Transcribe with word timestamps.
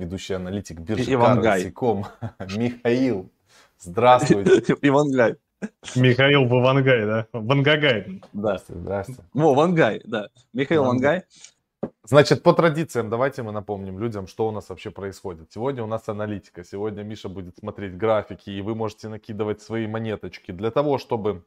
ведущий 0.00 0.34
аналитик 0.34 0.80
биржи 0.80 1.12
Currency.com 1.12 2.06
Михаил. 2.56 3.30
Здравствуйте. 3.78 4.74
Ивангай. 4.82 5.36
Михаил 5.94 6.46
Вангай, 6.46 7.04
да? 7.04 7.26
Вангагай. 7.32 8.22
Да, 8.32 8.58
здравствуйте. 8.66 9.22
Во, 9.34 9.54
Вангай, 9.54 10.00
да. 10.04 10.28
Михаил 10.54 10.84
Вангай. 10.84 11.24
Значит, 12.04 12.42
по 12.42 12.54
традициям 12.54 13.10
давайте 13.10 13.42
мы 13.42 13.52
напомним 13.52 13.98
людям, 13.98 14.26
что 14.26 14.48
у 14.48 14.50
нас 14.50 14.70
вообще 14.70 14.90
происходит. 14.90 15.52
Сегодня 15.52 15.82
у 15.82 15.86
нас 15.86 16.08
аналитика, 16.08 16.64
сегодня 16.64 17.02
Миша 17.02 17.28
будет 17.28 17.58
смотреть 17.58 17.96
графики, 17.96 18.50
и 18.50 18.62
вы 18.62 18.74
можете 18.74 19.08
накидывать 19.08 19.60
свои 19.60 19.86
монеточки. 19.86 20.50
Для 20.50 20.70
того, 20.70 20.98
чтобы 20.98 21.44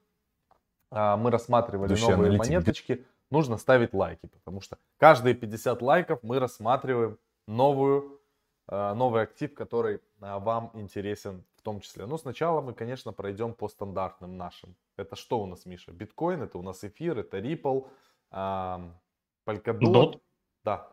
а, 0.92 1.18
мы 1.18 1.32
рассматривали 1.32 1.90
Души 1.90 2.04
новые 2.04 2.30
аналитик. 2.30 2.40
монеточки, 2.46 3.06
нужно 3.32 3.58
ставить 3.58 3.94
лайки, 3.94 4.28
потому 4.28 4.62
что 4.62 4.78
каждые 4.98 5.34
50 5.34 5.82
лайков 5.82 6.20
мы 6.22 6.40
рассматриваем 6.40 7.18
новую, 7.48 8.20
новый 8.68 9.24
актив, 9.24 9.54
который 9.54 10.00
а, 10.22 10.40
вам 10.40 10.72
интересен 10.74 11.44
в 11.58 11.62
том 11.62 11.82
числе. 11.82 12.06
Но 12.06 12.18
сначала 12.18 12.62
мы, 12.62 12.74
конечно, 12.74 13.14
пройдем 13.14 13.54
по 13.54 13.68
стандартным 13.68 14.38
нашим. 14.38 14.76
Это 14.98 15.16
что 15.16 15.40
у 15.40 15.46
нас, 15.46 15.66
Миша? 15.66 15.92
Биткоин, 15.92 16.42
это 16.42 16.58
у 16.58 16.62
нас 16.62 16.84
эфир, 16.84 17.20
это 17.20 17.40
Ripple, 17.40 17.88
Polkadot. 18.32 18.94
Dot. 19.46 20.22
Да. 20.64 20.90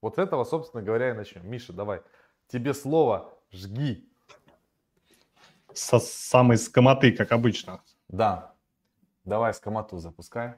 Вот 0.00 0.16
с 0.16 0.18
этого, 0.18 0.44
собственно 0.44 0.82
говоря, 0.82 1.10
и 1.10 1.12
начнем. 1.14 1.48
Миша, 1.48 1.72
давай. 1.72 2.02
Тебе 2.48 2.74
слово 2.74 3.32
«жги». 3.50 4.08
Со 5.72 5.98
самой 5.98 6.56
скомоты, 6.56 7.12
как 7.12 7.32
обычно. 7.32 7.82
Да. 8.08 8.54
Давай 9.24 9.54
скомоту 9.54 9.98
запускай. 9.98 10.54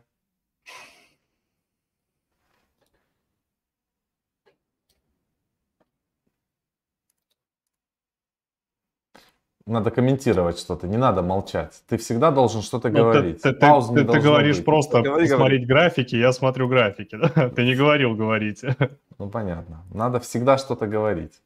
Надо 9.66 9.90
комментировать 9.90 10.58
что-то, 10.58 10.86
не 10.86 10.96
надо 10.96 11.22
молчать. 11.22 11.82
Ты 11.88 11.96
всегда 11.96 12.30
должен 12.30 12.62
что-то 12.62 12.88
ну, 12.88 12.98
говорить. 12.98 13.42
Ты, 13.42 13.52
ты, 13.52 13.66
не 13.66 13.96
ты, 13.96 14.04
ты 14.04 14.20
говоришь 14.20 14.56
быть. 14.56 14.64
просто 14.64 15.02
говори, 15.02 15.26
смотреть 15.26 15.66
говори. 15.66 15.66
графики, 15.66 16.14
я 16.14 16.32
смотрю 16.32 16.68
графики. 16.68 17.16
Да? 17.16 17.50
Ты 17.56 17.64
не 17.64 17.74
говорил 17.74 18.14
говорить. 18.14 18.62
Ну 19.18 19.28
понятно. 19.28 19.84
Надо 19.92 20.20
всегда 20.20 20.56
что-то 20.58 20.86
говорить. 20.86 21.42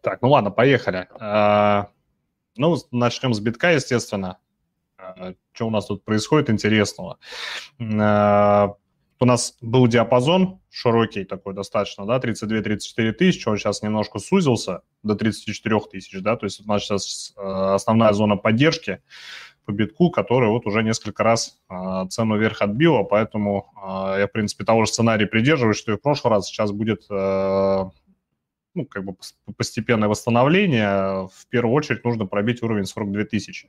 Так, 0.00 0.22
ну 0.22 0.30
ладно, 0.30 0.50
поехали. 0.50 1.08
А, 1.20 1.88
ну, 2.56 2.76
начнем 2.90 3.34
с 3.34 3.40
битка, 3.40 3.72
естественно. 3.72 4.38
А, 4.96 5.34
что 5.52 5.66
у 5.66 5.70
нас 5.70 5.86
тут 5.86 6.04
происходит 6.04 6.48
интересного? 6.48 7.18
У 9.20 9.24
нас 9.24 9.56
был 9.60 9.86
диапазон 9.88 10.60
широкий 10.70 11.24
такой 11.24 11.54
достаточно, 11.54 12.06
да, 12.06 12.18
32-34 12.18 13.12
тысячи, 13.12 13.48
он 13.48 13.56
сейчас 13.56 13.82
немножко 13.82 14.18
сузился 14.20 14.82
до 15.02 15.16
34 15.16 15.80
тысяч, 15.90 16.20
да, 16.20 16.36
то 16.36 16.46
есть 16.46 16.60
у 16.64 16.68
нас 16.68 16.82
сейчас 16.82 17.34
э, 17.36 17.40
основная 17.40 18.12
зона 18.12 18.36
поддержки 18.36 19.02
по 19.64 19.72
битку, 19.72 20.10
которая 20.10 20.50
вот 20.50 20.66
уже 20.66 20.82
несколько 20.82 21.24
раз 21.24 21.58
э, 21.68 22.06
цену 22.10 22.38
вверх 22.38 22.62
отбила, 22.62 23.02
поэтому 23.02 23.72
э, 23.76 24.20
я, 24.20 24.28
в 24.28 24.32
принципе, 24.32 24.64
того 24.64 24.84
же 24.84 24.92
сценария 24.92 25.26
придерживаюсь, 25.26 25.78
что 25.78 25.92
и 25.92 25.96
в 25.96 26.00
прошлый 26.00 26.34
раз. 26.34 26.46
Сейчас 26.46 26.70
будет 26.70 27.02
ну, 28.78 28.86
как 28.86 29.04
бы 29.04 29.16
постепенное 29.56 30.08
восстановление, 30.08 31.26
в 31.26 31.46
первую 31.48 31.74
очередь 31.74 32.04
нужно 32.04 32.26
пробить 32.26 32.62
уровень 32.62 32.84
42 32.84 33.24
тысячи. 33.24 33.68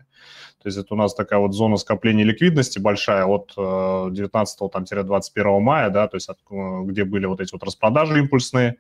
То 0.62 0.68
есть 0.68 0.78
это 0.78 0.94
у 0.94 0.98
нас 0.98 1.16
такая 1.16 1.40
вот 1.40 1.54
зона 1.54 1.78
скопления 1.78 2.24
ликвидности 2.24 2.80
большая 2.80 3.26
от 3.26 3.54
19-21 3.58 5.60
мая, 5.60 5.90
да, 5.90 6.08
то 6.08 6.18
есть 6.18 6.30
от, 6.30 6.38
где 6.86 7.06
были 7.06 7.26
вот 7.26 7.42
эти 7.42 7.52
вот 7.52 7.64
распродажи 7.64 8.20
импульсные 8.20 8.78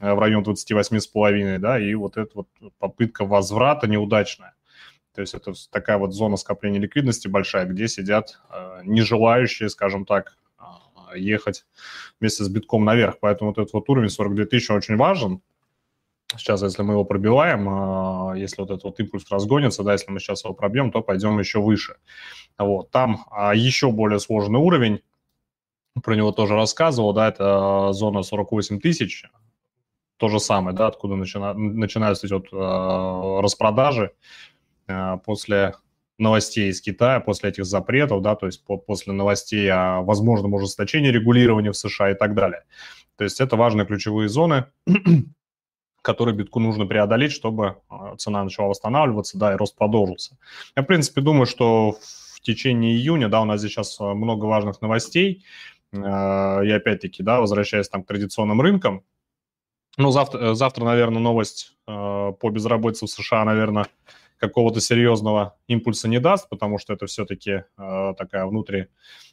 э, 0.00 0.14
в 0.14 0.18
район 0.18 0.42
28,5, 0.42 1.58
да, 1.58 1.78
и 1.78 1.94
вот 1.94 2.16
эта 2.16 2.30
вот 2.34 2.48
попытка 2.78 3.26
возврата 3.26 3.86
неудачная. 3.86 4.54
То 5.14 5.20
есть 5.20 5.34
это 5.34 5.52
такая 5.70 5.98
вот 5.98 6.14
зона 6.14 6.36
скопления 6.36 6.80
ликвидности 6.80 7.28
большая, 7.28 7.66
где 7.66 7.86
сидят 7.86 8.40
э, 8.50 8.80
нежелающие, 8.84 9.68
скажем 9.68 10.06
так, 10.06 10.36
ехать 11.14 11.64
вместе 12.20 12.44
с 12.44 12.48
битком 12.48 12.84
наверх. 12.84 13.18
Поэтому 13.20 13.50
вот 13.50 13.58
этот 13.58 13.72
вот 13.72 13.88
уровень 13.88 14.10
42 14.10 14.46
тысячи 14.46 14.72
очень 14.72 14.96
важен. 14.96 15.40
Сейчас, 16.32 16.62
если 16.62 16.82
мы 16.82 16.94
его 16.94 17.04
пробиваем, 17.04 17.68
а, 17.68 18.34
если 18.36 18.60
вот 18.60 18.70
этот 18.70 18.84
вот 18.84 18.98
импульс 18.98 19.30
разгонится, 19.30 19.84
да, 19.84 19.92
если 19.92 20.10
мы 20.10 20.18
сейчас 20.18 20.44
его 20.44 20.54
пробьем, 20.54 20.90
то 20.90 21.00
пойдем 21.00 21.38
еще 21.38 21.60
выше. 21.60 21.96
Вот, 22.58 22.90
там 22.90 23.24
а, 23.30 23.54
еще 23.54 23.92
более 23.92 24.18
сложный 24.18 24.58
уровень, 24.58 25.02
про 26.02 26.16
него 26.16 26.32
тоже 26.32 26.54
рассказывал, 26.54 27.12
да, 27.12 27.28
это 27.28 27.92
зона 27.92 28.22
48 28.22 28.80
тысяч, 28.80 29.24
то 30.16 30.28
же 30.28 30.40
самое, 30.40 30.76
да, 30.76 30.88
откуда 30.88 31.14
начина, 31.14 31.54
начинаются 31.54 32.26
эти 32.26 32.34
вот 32.34 32.48
распродажи 33.42 34.12
после 35.24 35.74
новостей 36.18 36.70
из 36.70 36.80
Китая, 36.80 37.20
после 37.20 37.50
этих 37.50 37.64
запретов, 37.64 38.22
да, 38.22 38.34
то 38.34 38.46
есть 38.46 38.64
по, 38.64 38.76
после 38.76 39.12
новостей 39.12 39.70
о 39.70 40.02
возможном 40.02 40.54
ужесточении 40.54 41.08
регулирования 41.08 41.72
в 41.72 41.76
США 41.76 42.10
и 42.10 42.14
так 42.14 42.34
далее. 42.34 42.64
То 43.16 43.24
есть 43.24 43.40
это 43.40 43.56
важные 43.56 43.86
ключевые 43.86 44.28
зоны, 44.28 44.66
который 46.06 46.34
битку 46.34 46.60
нужно 46.60 46.86
преодолеть, 46.86 47.32
чтобы 47.32 47.78
а, 47.88 48.14
цена 48.14 48.44
начала 48.44 48.68
восстанавливаться, 48.68 49.36
да, 49.38 49.52
и 49.52 49.56
рост 49.56 49.74
продолжился. 49.74 50.38
Я, 50.76 50.84
в 50.84 50.86
принципе, 50.86 51.20
думаю, 51.20 51.46
что 51.46 51.96
в 52.36 52.40
течение 52.42 52.92
июня, 52.92 53.28
да, 53.28 53.40
у 53.40 53.44
нас 53.44 53.58
здесь 53.58 53.72
сейчас 53.72 54.00
а, 54.00 54.14
много 54.14 54.44
важных 54.44 54.80
новостей, 54.80 55.44
а, 55.92 56.60
и 56.62 56.70
опять-таки, 56.70 57.24
да, 57.24 57.40
возвращаясь 57.40 57.88
там 57.88 58.04
к 58.04 58.06
традиционным 58.06 58.60
рынкам, 58.60 59.02
ну, 59.98 60.12
завтра, 60.12 60.54
завтра 60.54 60.84
наверное, 60.84 61.20
новость 61.20 61.74
по 61.86 62.50
безработице 62.50 63.06
в 63.06 63.10
США, 63.10 63.44
наверное, 63.44 63.86
какого-то 64.38 64.80
серьезного 64.80 65.56
импульса 65.66 66.06
не 66.06 66.20
даст, 66.20 66.48
потому 66.50 66.78
что 66.78 66.92
это 66.92 67.06
все-таки 67.06 67.64
такая 67.76 68.44
внутри 68.44 68.82
Э, 68.82 69.25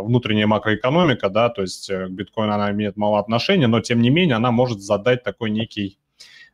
внутренняя 0.00 0.46
макроэкономика, 0.46 1.28
да, 1.30 1.48
то 1.48 1.62
есть 1.62 1.88
э, 1.90 2.06
к 2.06 2.10
биткоину 2.10 2.52
она 2.52 2.70
имеет 2.70 2.96
мало 2.96 3.18
отношения, 3.18 3.66
но 3.66 3.80
тем 3.80 4.00
не 4.02 4.10
менее 4.10 4.36
она 4.36 4.50
может 4.50 4.80
задать 4.80 5.22
такой 5.22 5.50
некий 5.50 5.98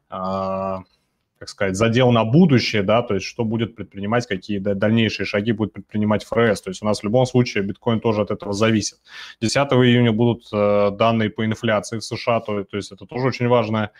а, 0.08 0.82
как 1.44 1.50
сказать, 1.50 1.76
задел 1.76 2.10
на 2.10 2.24
будущее, 2.24 2.82
да, 2.82 3.02
то 3.02 3.14
есть 3.14 3.26
что 3.26 3.44
будет 3.44 3.76
предпринимать, 3.76 4.26
какие 4.26 4.58
дальнейшие 4.58 5.26
шаги 5.26 5.52
будет 5.52 5.74
предпринимать 5.74 6.24
ФРС. 6.24 6.62
То 6.62 6.70
есть 6.70 6.82
у 6.82 6.86
нас 6.86 7.00
в 7.00 7.04
любом 7.04 7.26
случае 7.26 7.64
биткоин 7.64 8.00
тоже 8.00 8.22
от 8.22 8.30
этого 8.30 8.54
зависит. 8.54 8.98
10 9.42 9.56
июня 9.56 10.12
будут 10.12 10.46
э, 10.52 10.90
данные 10.92 11.28
по 11.28 11.44
инфляции 11.44 11.98
в 11.98 12.04
США, 12.04 12.40
то, 12.40 12.64
то 12.64 12.76
есть 12.78 12.92
это 12.92 13.04
тоже 13.04 13.26
очень 13.26 13.46
важная 13.46 13.90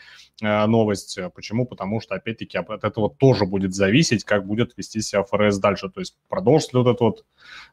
э, 0.41 0.67
новость. 0.67 1.19
Почему? 1.35 1.67
Потому 1.67 2.01
что, 2.01 2.15
опять-таки, 2.15 2.57
от 2.57 2.83
этого 2.83 3.15
тоже 3.15 3.45
будет 3.45 3.75
зависеть, 3.75 4.25
как 4.25 4.47
будет 4.47 4.73
вести 4.79 5.03
себя 5.03 5.23
ФРС 5.23 5.59
дальше. 5.59 5.91
То 5.91 6.01
есть 6.01 6.17
продолжится 6.31 6.79
ли 6.79 6.83
вот 6.83 6.95
это 6.95 7.05
вот 7.05 7.25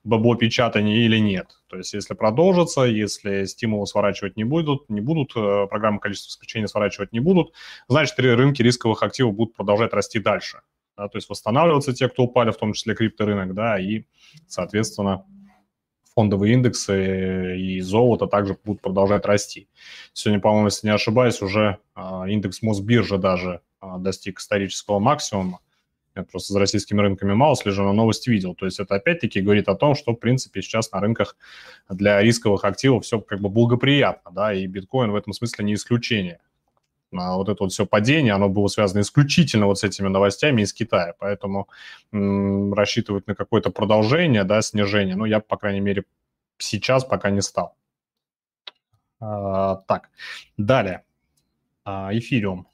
бабло 0.03 0.35
печатание 0.35 1.05
или 1.05 1.17
нет. 1.17 1.60
То 1.71 1.77
есть 1.77 1.93
если 1.93 2.13
продолжится, 2.15 2.81
если 2.81 3.45
стимулы 3.45 3.87
сворачивать 3.87 4.35
не 4.35 4.43
будут, 4.43 4.89
не 4.89 4.99
будут, 4.99 5.31
э, 5.37 5.67
программы 5.67 6.01
количества 6.01 6.27
обеспечения 6.27 6.67
сворачивать 6.67 7.13
не 7.13 7.21
будут, 7.21 7.53
значит, 7.87 8.19
рынки 8.19 8.61
рисковых 8.61 9.01
активов 9.03 9.35
будут 9.35 9.55
продолжать 9.55 9.93
расти 9.93 10.19
дальше. 10.19 10.63
Да, 10.97 11.07
то 11.07 11.17
есть 11.17 11.29
восстанавливаться 11.29 11.93
те, 11.93 12.09
кто 12.09 12.23
упали, 12.23 12.51
в 12.51 12.57
том 12.57 12.73
числе 12.73 12.93
крипторынок, 12.93 13.53
да, 13.53 13.79
и, 13.79 14.03
соответственно, 14.47 15.25
фондовые 16.13 16.55
индексы 16.55 17.57
и 17.57 17.79
золото 17.79 18.27
также 18.27 18.57
будут 18.65 18.81
продолжать 18.81 19.25
расти. 19.25 19.69
Сегодня, 20.11 20.41
по-моему, 20.41 20.67
если 20.67 20.87
не 20.87 20.93
ошибаюсь, 20.93 21.41
уже 21.41 21.77
а, 21.95 22.27
индекс 22.27 22.61
Мосбиржи 22.61 23.17
даже 23.17 23.61
а, 23.79 23.97
достиг 23.97 24.39
исторического 24.39 24.99
максимума. 24.99 25.61
Я 26.15 26.23
просто 26.23 26.53
за 26.53 26.59
российскими 26.59 26.99
рынками 26.99 27.33
мало 27.33 27.55
слежу, 27.55 27.83
но 27.83 27.93
новость 27.93 28.27
видел. 28.27 28.53
То 28.53 28.65
есть 28.65 28.79
это 28.79 28.95
опять-таки 28.95 29.41
говорит 29.41 29.69
о 29.69 29.75
том, 29.75 29.95
что, 29.95 30.11
в 30.11 30.17
принципе, 30.17 30.61
сейчас 30.61 30.91
на 30.91 30.99
рынках 30.99 31.37
для 31.89 32.21
рисковых 32.21 32.65
активов 32.65 33.05
все 33.05 33.21
как 33.21 33.39
бы 33.39 33.49
благоприятно, 33.49 34.31
да, 34.31 34.53
и 34.53 34.67
биткоин 34.67 35.11
в 35.11 35.15
этом 35.15 35.31
смысле 35.33 35.65
не 35.65 35.75
исключение. 35.75 36.39
А 37.13 37.35
вот 37.35 37.49
это 37.49 37.63
вот 37.63 37.71
все 37.71 37.85
падение, 37.85 38.33
оно 38.33 38.49
было 38.49 38.67
связано 38.67 39.01
исключительно 39.01 39.65
вот 39.65 39.79
с 39.79 39.83
этими 39.83 40.07
новостями 40.07 40.61
из 40.61 40.73
Китая, 40.73 41.13
поэтому 41.19 41.67
м- 42.13 42.73
рассчитывать 42.73 43.27
на 43.27 43.35
какое-то 43.35 43.69
продолжение, 43.69 44.43
да, 44.43 44.61
снижение, 44.61 45.15
ну, 45.15 45.25
я, 45.25 45.39
по 45.41 45.57
крайней 45.57 45.81
мере, 45.81 46.05
сейчас 46.57 47.03
пока 47.03 47.29
не 47.29 47.41
стал. 47.41 47.75
А, 49.19 49.75
так, 49.87 50.09
далее. 50.57 51.03
А, 51.83 52.09
эфириум. 52.13 52.67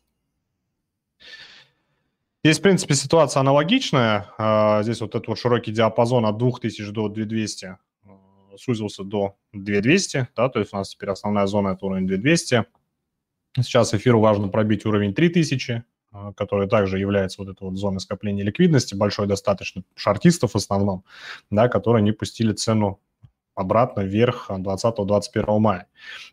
Здесь, 2.48 2.60
в 2.60 2.62
принципе, 2.62 2.96
ситуация 2.96 3.42
аналогичная. 3.42 4.28
А, 4.38 4.82
здесь 4.82 5.02
вот 5.02 5.10
этот 5.16 5.28
вот 5.28 5.38
широкий 5.38 5.74
диапазон 5.74 6.26
от 6.26 6.38
2000 6.38 6.92
до 6.94 7.10
2200 7.10 7.66
э, 7.66 8.10
сузился 8.56 9.04
до 9.04 9.36
2200, 9.52 10.30
да, 10.34 10.48
то 10.48 10.60
есть 10.60 10.74
у 10.74 10.78
нас 10.78 10.92
теперь 10.92 11.10
основная 11.10 11.46
зона– 11.46 11.68
это 11.76 11.86
уровень 11.86 12.08
2200. 12.08 12.64
Сейчас 13.58 13.94
эфиру 13.94 14.22
важно 14.22 14.48
пробить 14.48 14.86
уровень 14.86 15.14
3000, 15.14 15.84
э, 16.14 16.32
который 16.38 16.70
также 16.70 17.00
является 17.00 17.42
вот 17.42 17.52
этой 17.52 17.64
вот 17.64 17.76
зоной 17.76 18.00
скопления 18.00 18.46
ликвидности, 18.46 18.96
большой 18.96 19.28
достаточно 19.28 19.84
шартистов 19.96 20.54
в 20.54 20.56
основном, 20.56 21.04
да, 21.52 21.68
которые 21.68 22.02
не 22.02 22.14
пустили 22.14 22.54
цену 22.54 23.02
обратно 23.58 24.02
вверх 24.02 24.50
20-21 24.50 25.60
мая. 25.60 25.88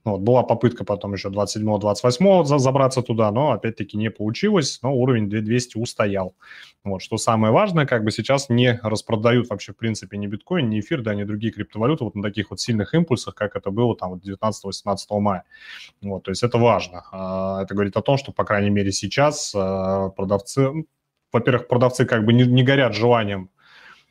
Ну, 0.04 0.12
вот, 0.12 0.20
была 0.20 0.42
попытка 0.42 0.84
потом 0.84 1.14
еще 1.14 1.28
27-28 1.28 2.58
забраться 2.58 3.02
туда, 3.02 3.30
но 3.30 3.52
опять-таки 3.52 3.96
не 3.96 4.10
получилось, 4.10 4.78
но 4.82 4.94
уровень 4.94 5.28
2200 5.28 5.78
устоял. 5.78 6.34
Вот, 6.84 7.00
что 7.00 7.16
самое 7.16 7.52
важное, 7.52 7.86
как 7.86 8.04
бы 8.04 8.10
сейчас 8.10 8.50
не 8.50 8.78
распродают 8.82 9.48
вообще 9.48 9.72
в 9.72 9.76
принципе 9.76 10.18
ни 10.18 10.26
биткоин, 10.26 10.68
ни 10.68 10.80
эфир, 10.80 11.00
да, 11.00 11.14
ни 11.14 11.24
другие 11.24 11.52
криптовалюты 11.52 12.04
вот 12.04 12.14
на 12.14 12.22
таких 12.22 12.50
вот 12.50 12.60
сильных 12.60 12.94
импульсах, 12.94 13.34
как 13.34 13.56
это 13.56 13.70
было 13.70 13.96
там 13.96 14.14
19-18 14.14 14.96
мая. 15.20 15.44
Вот, 16.02 16.24
то 16.24 16.30
есть 16.30 16.42
это 16.42 16.58
важно. 16.58 17.04
А, 17.10 17.62
это 17.62 17.74
говорит 17.74 17.96
о 17.96 18.02
том, 18.02 18.18
что, 18.18 18.32
по 18.32 18.44
крайней 18.44 18.70
мере, 18.70 18.92
сейчас 18.92 19.54
а, 19.54 20.10
продавцы, 20.10 20.70
ну, 20.70 20.86
во-первых, 21.32 21.68
продавцы 21.68 22.04
как 22.04 22.24
бы 22.24 22.32
не, 22.32 22.44
не 22.44 22.62
горят 22.62 22.94
желанием 22.94 23.50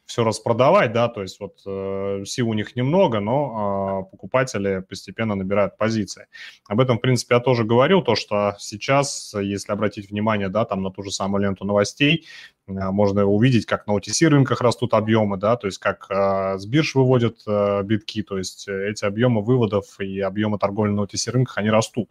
все 0.06 0.24
распродавать, 0.24 0.92
да, 0.92 1.08
то 1.08 1.22
есть 1.22 1.40
вот 1.40 1.62
э, 1.66 2.24
сил 2.26 2.50
у 2.50 2.54
них 2.54 2.76
немного, 2.76 3.20
но 3.20 4.02
э, 4.08 4.12
покупатели 4.12 4.84
постепенно 4.88 5.36
набирают 5.36 5.78
позиции. 5.78 6.28
Об 6.68 6.82
этом, 6.82 6.98
в 6.98 7.02
принципе, 7.02 7.36
я 7.36 7.42
тоже 7.42 7.64
говорил, 7.64 8.02
то, 8.02 8.16
что 8.16 8.56
сейчас, 8.60 9.34
если 9.34 9.72
обратить 9.72 10.10
внимание, 10.10 10.50
да, 10.50 10.66
там 10.66 10.84
на 10.84 10.92
ту 10.92 11.04
же 11.04 11.12
самую 11.12 11.44
ленту 11.44 11.66
новостей, 11.66 12.26
э, 12.68 12.72
можно 12.72 13.26
увидеть, 13.26 13.66
как 13.66 13.88
на 13.88 13.98
OTC 13.98 14.28
рынках 14.28 14.62
растут 14.62 14.94
объемы, 14.94 15.38
да, 15.38 15.56
то 15.56 15.68
есть 15.68 15.80
как 15.80 16.08
э, 16.10 16.58
с 16.58 16.66
бирж 16.66 16.96
выводят 16.96 17.40
э, 17.48 17.84
битки, 17.84 18.24
то 18.24 18.38
есть 18.38 18.68
эти 18.68 19.06
объемы 19.06 19.42
выводов 19.42 20.00
и 20.00 20.20
объемы 20.20 20.58
торговли 20.60 20.92
на 20.92 21.02
OTC 21.02 21.32
рынках, 21.32 21.58
они 21.58 21.70
растут. 21.70 22.10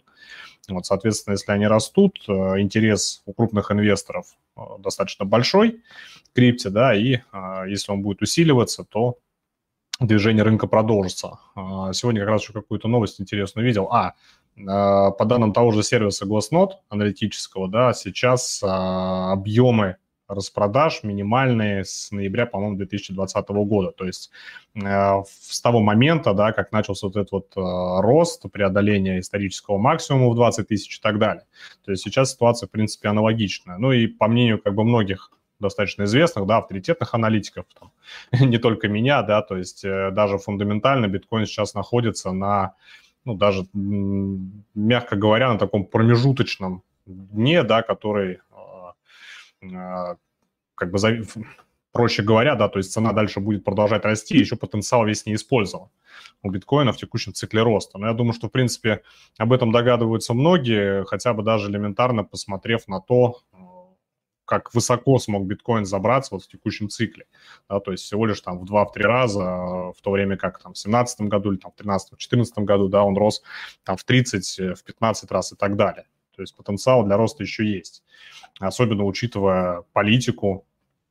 Вот, 0.69 0.87
соответственно, 0.87 1.33
если 1.33 1.51
они 1.53 1.67
растут, 1.67 2.23
э, 2.29 2.33
интерес 2.61 3.23
у 3.27 3.33
крупных 3.33 3.73
инвесторов 3.73 4.27
э, 4.27 4.42
достаточно 4.79 5.25
большой 5.25 5.83
крипте, 6.35 6.71
да, 6.71 6.95
и 6.95 7.17
э, 7.33 7.65
если 7.69 7.93
он 7.93 8.03
будет 8.03 8.23
усиливаться, 8.23 8.85
то 8.85 9.19
движение 10.01 10.43
рынка 10.43 10.67
продолжится. 10.67 11.39
Сегодня 11.93 12.21
как 12.23 12.31
раз 12.31 12.43
еще 12.43 12.53
какую-то 12.53 12.89
новость 12.89 13.21
интересную 13.21 13.65
видел. 13.67 13.89
А, 13.93 14.15
по 15.13 15.25
данным 15.25 15.53
того 15.53 15.71
же 15.71 15.83
сервиса 15.83 16.27
Glassnode 16.27 16.73
аналитического, 16.89 17.69
да, 17.69 17.93
сейчас 17.93 18.61
объемы 18.63 19.97
распродаж 20.35 21.03
минимальные 21.03 21.85
с 21.85 22.11
ноября, 22.11 22.47
по-моему, 22.47 22.77
2020 22.77 23.49
года. 23.49 23.93
То 23.93 24.05
есть 24.05 24.31
э, 24.75 25.23
с 25.25 25.61
того 25.61 25.81
момента, 25.81 26.35
да, 26.35 26.53
как 26.53 26.73
начался 26.73 27.07
вот 27.07 27.17
этот 27.17 27.33
вот 27.33 27.53
э, 27.57 27.61
рост, 28.01 28.45
преодоление 28.51 29.21
исторического 29.21 29.79
максимума 29.79 30.31
в 30.31 30.35
20 30.35 30.69
тысяч 30.69 30.99
и 30.99 31.01
так 31.01 31.19
далее. 31.19 31.45
То 31.85 31.91
есть 31.91 32.03
сейчас 32.03 32.33
ситуация, 32.33 32.67
в 32.67 32.71
принципе, 32.71 33.09
аналогичная. 33.09 33.79
Ну 33.79 33.93
и 33.93 34.07
по 34.07 34.29
мнению 34.29 34.61
как 34.61 34.75
бы 34.75 34.85
многих 34.85 35.31
достаточно 35.61 36.05
известных, 36.05 36.47
да, 36.47 36.59
авторитетных 36.59 37.15
аналитиков, 37.15 37.65
там, 37.79 37.93
не 38.49 38.59
только 38.59 38.89
меня, 38.89 39.23
да, 39.23 39.43
то 39.43 39.57
есть 39.57 39.85
э, 39.85 40.11
даже 40.11 40.39
фундаментально 40.39 41.07
биткоин 41.07 41.47
сейчас 41.47 41.75
находится 41.75 42.33
на, 42.33 42.75
ну, 43.25 43.35
даже, 43.35 43.65
мягко 43.73 45.17
говоря, 45.17 45.53
на 45.53 45.59
таком 45.59 45.87
промежуточном 45.87 46.83
дне, 47.07 47.63
да, 47.63 47.83
который 47.83 48.41
как 50.75 50.91
бы, 50.91 50.99
проще 51.93 52.23
говоря, 52.23 52.55
да, 52.55 52.69
то 52.69 52.79
есть 52.79 52.93
цена 52.93 53.13
дальше 53.13 53.41
будет 53.41 53.65
продолжать 53.65 54.05
расти, 54.05 54.39
еще 54.39 54.57
потенциал 54.57 55.07
весь 55.07 55.27
не 55.27 55.35
использован 55.35 55.89
у 56.43 56.51
биткоина 56.51 56.93
в 56.93 56.97
текущем 56.97 57.33
цикле 57.35 57.63
роста. 57.63 57.99
Но 57.99 58.09
я 58.09 58.15
думаю, 58.15 58.33
что, 58.33 58.49
в 58.49 58.51
принципе, 58.51 59.03
об 59.39 59.53
этом 59.53 59.73
догадываются 59.73 60.35
многие, 60.35 61.05
хотя 61.05 61.35
бы 61.35 61.43
даже 61.43 61.71
элементарно 61.71 62.25
посмотрев 62.25 62.89
на 62.89 63.01
то, 63.01 63.41
как 64.45 64.75
высоко 64.75 65.19
смог 65.19 65.47
биткоин 65.47 65.85
забраться 65.87 66.35
вот 66.35 66.45
в 66.45 66.49
текущем 66.49 66.89
цикле. 66.89 67.27
Да, 67.69 67.81
то 67.81 67.93
есть 67.93 68.05
всего 68.05 68.27
лишь 68.27 68.41
там 68.41 68.59
в 68.59 68.65
2-3 68.65 69.03
раза, 69.03 69.41
в 69.41 69.97
то 70.03 70.11
время 70.11 70.37
как 70.37 70.59
там 70.59 70.73
в 70.73 70.77
2017 70.77 71.21
году 71.23 71.53
или 71.53 71.59
там 71.59 71.73
в 71.73 71.81
2013-2014 71.81 72.65
году, 72.65 72.89
да, 72.89 73.05
он 73.05 73.17
рос 73.17 73.43
там 73.85 73.97
в 73.97 74.05
30, 74.05 74.77
в 74.79 74.85
15 74.85 75.31
раз 75.31 75.53
и 75.53 75.57
так 75.57 75.77
далее. 75.77 76.07
То 76.43 76.45
есть 76.45 76.57
потенциал 76.57 77.05
для 77.05 77.17
роста 77.17 77.45
еще 77.45 77.65
есть, 77.65 78.03
особенно 78.59 79.05
учитывая 79.05 79.85
политику 79.93 80.67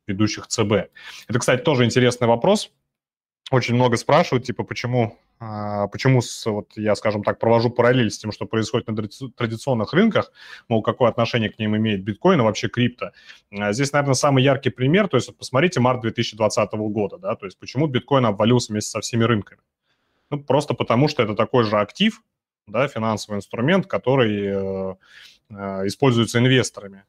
ведущих 0.06 0.48
ЦБ. 0.48 0.92
Это, 1.30 1.40
кстати, 1.40 1.62
тоже 1.62 1.86
интересный 1.86 2.28
вопрос. 2.28 2.70
Очень 3.50 3.76
много 3.76 3.96
спрашивают, 3.96 4.44
типа, 4.44 4.66
почему, 4.66 5.18
а, 5.40 5.88
почему 5.88 6.20
вот 6.48 6.74
я, 6.76 6.96
скажем 6.96 7.24
так, 7.24 7.40
провожу 7.40 7.70
параллель 7.70 8.12
с 8.12 8.18
тем, 8.18 8.34
что 8.34 8.46
происходит 8.46 8.90
на 8.90 9.08
традиционных 9.38 9.94
рынках, 9.94 10.34
мол, 10.68 10.82
какое 10.82 11.10
отношение 11.10 11.50
к 11.50 11.58
ним 11.58 11.78
имеет 11.78 12.04
биткоин 12.04 12.42
и 12.42 12.44
вообще 12.44 12.68
крипто. 12.68 13.12
А, 13.52 13.72
здесь, 13.72 13.94
наверное, 13.94 14.16
самый 14.16 14.44
яркий 14.44 14.70
пример, 14.70 15.08
то 15.08 15.16
есть 15.16 15.30
вот 15.30 15.38
посмотрите 15.38 15.80
март 15.80 16.02
2020 16.02 16.74
года, 16.74 17.18
да, 17.20 17.38
то 17.38 17.46
есть 17.46 17.58
почему 17.58 17.88
биткоин 17.88 18.26
обвалился 18.26 18.74
вместе 18.74 18.90
со 18.90 19.00
всеми 19.00 19.24
рынками. 19.24 19.62
Ну, 20.30 20.44
просто 20.44 20.74
потому, 20.74 21.08
что 21.08 21.24
это 21.24 21.36
такой 21.36 21.64
же 21.64 21.78
актив, 21.78 22.22
да, 22.68 22.88
финансовый 22.88 23.38
инструмент, 23.38 23.88
который 23.88 24.46
э, 24.46 24.96
э, 25.50 25.88
используется 25.88 26.40
инвесторами. 26.40 27.04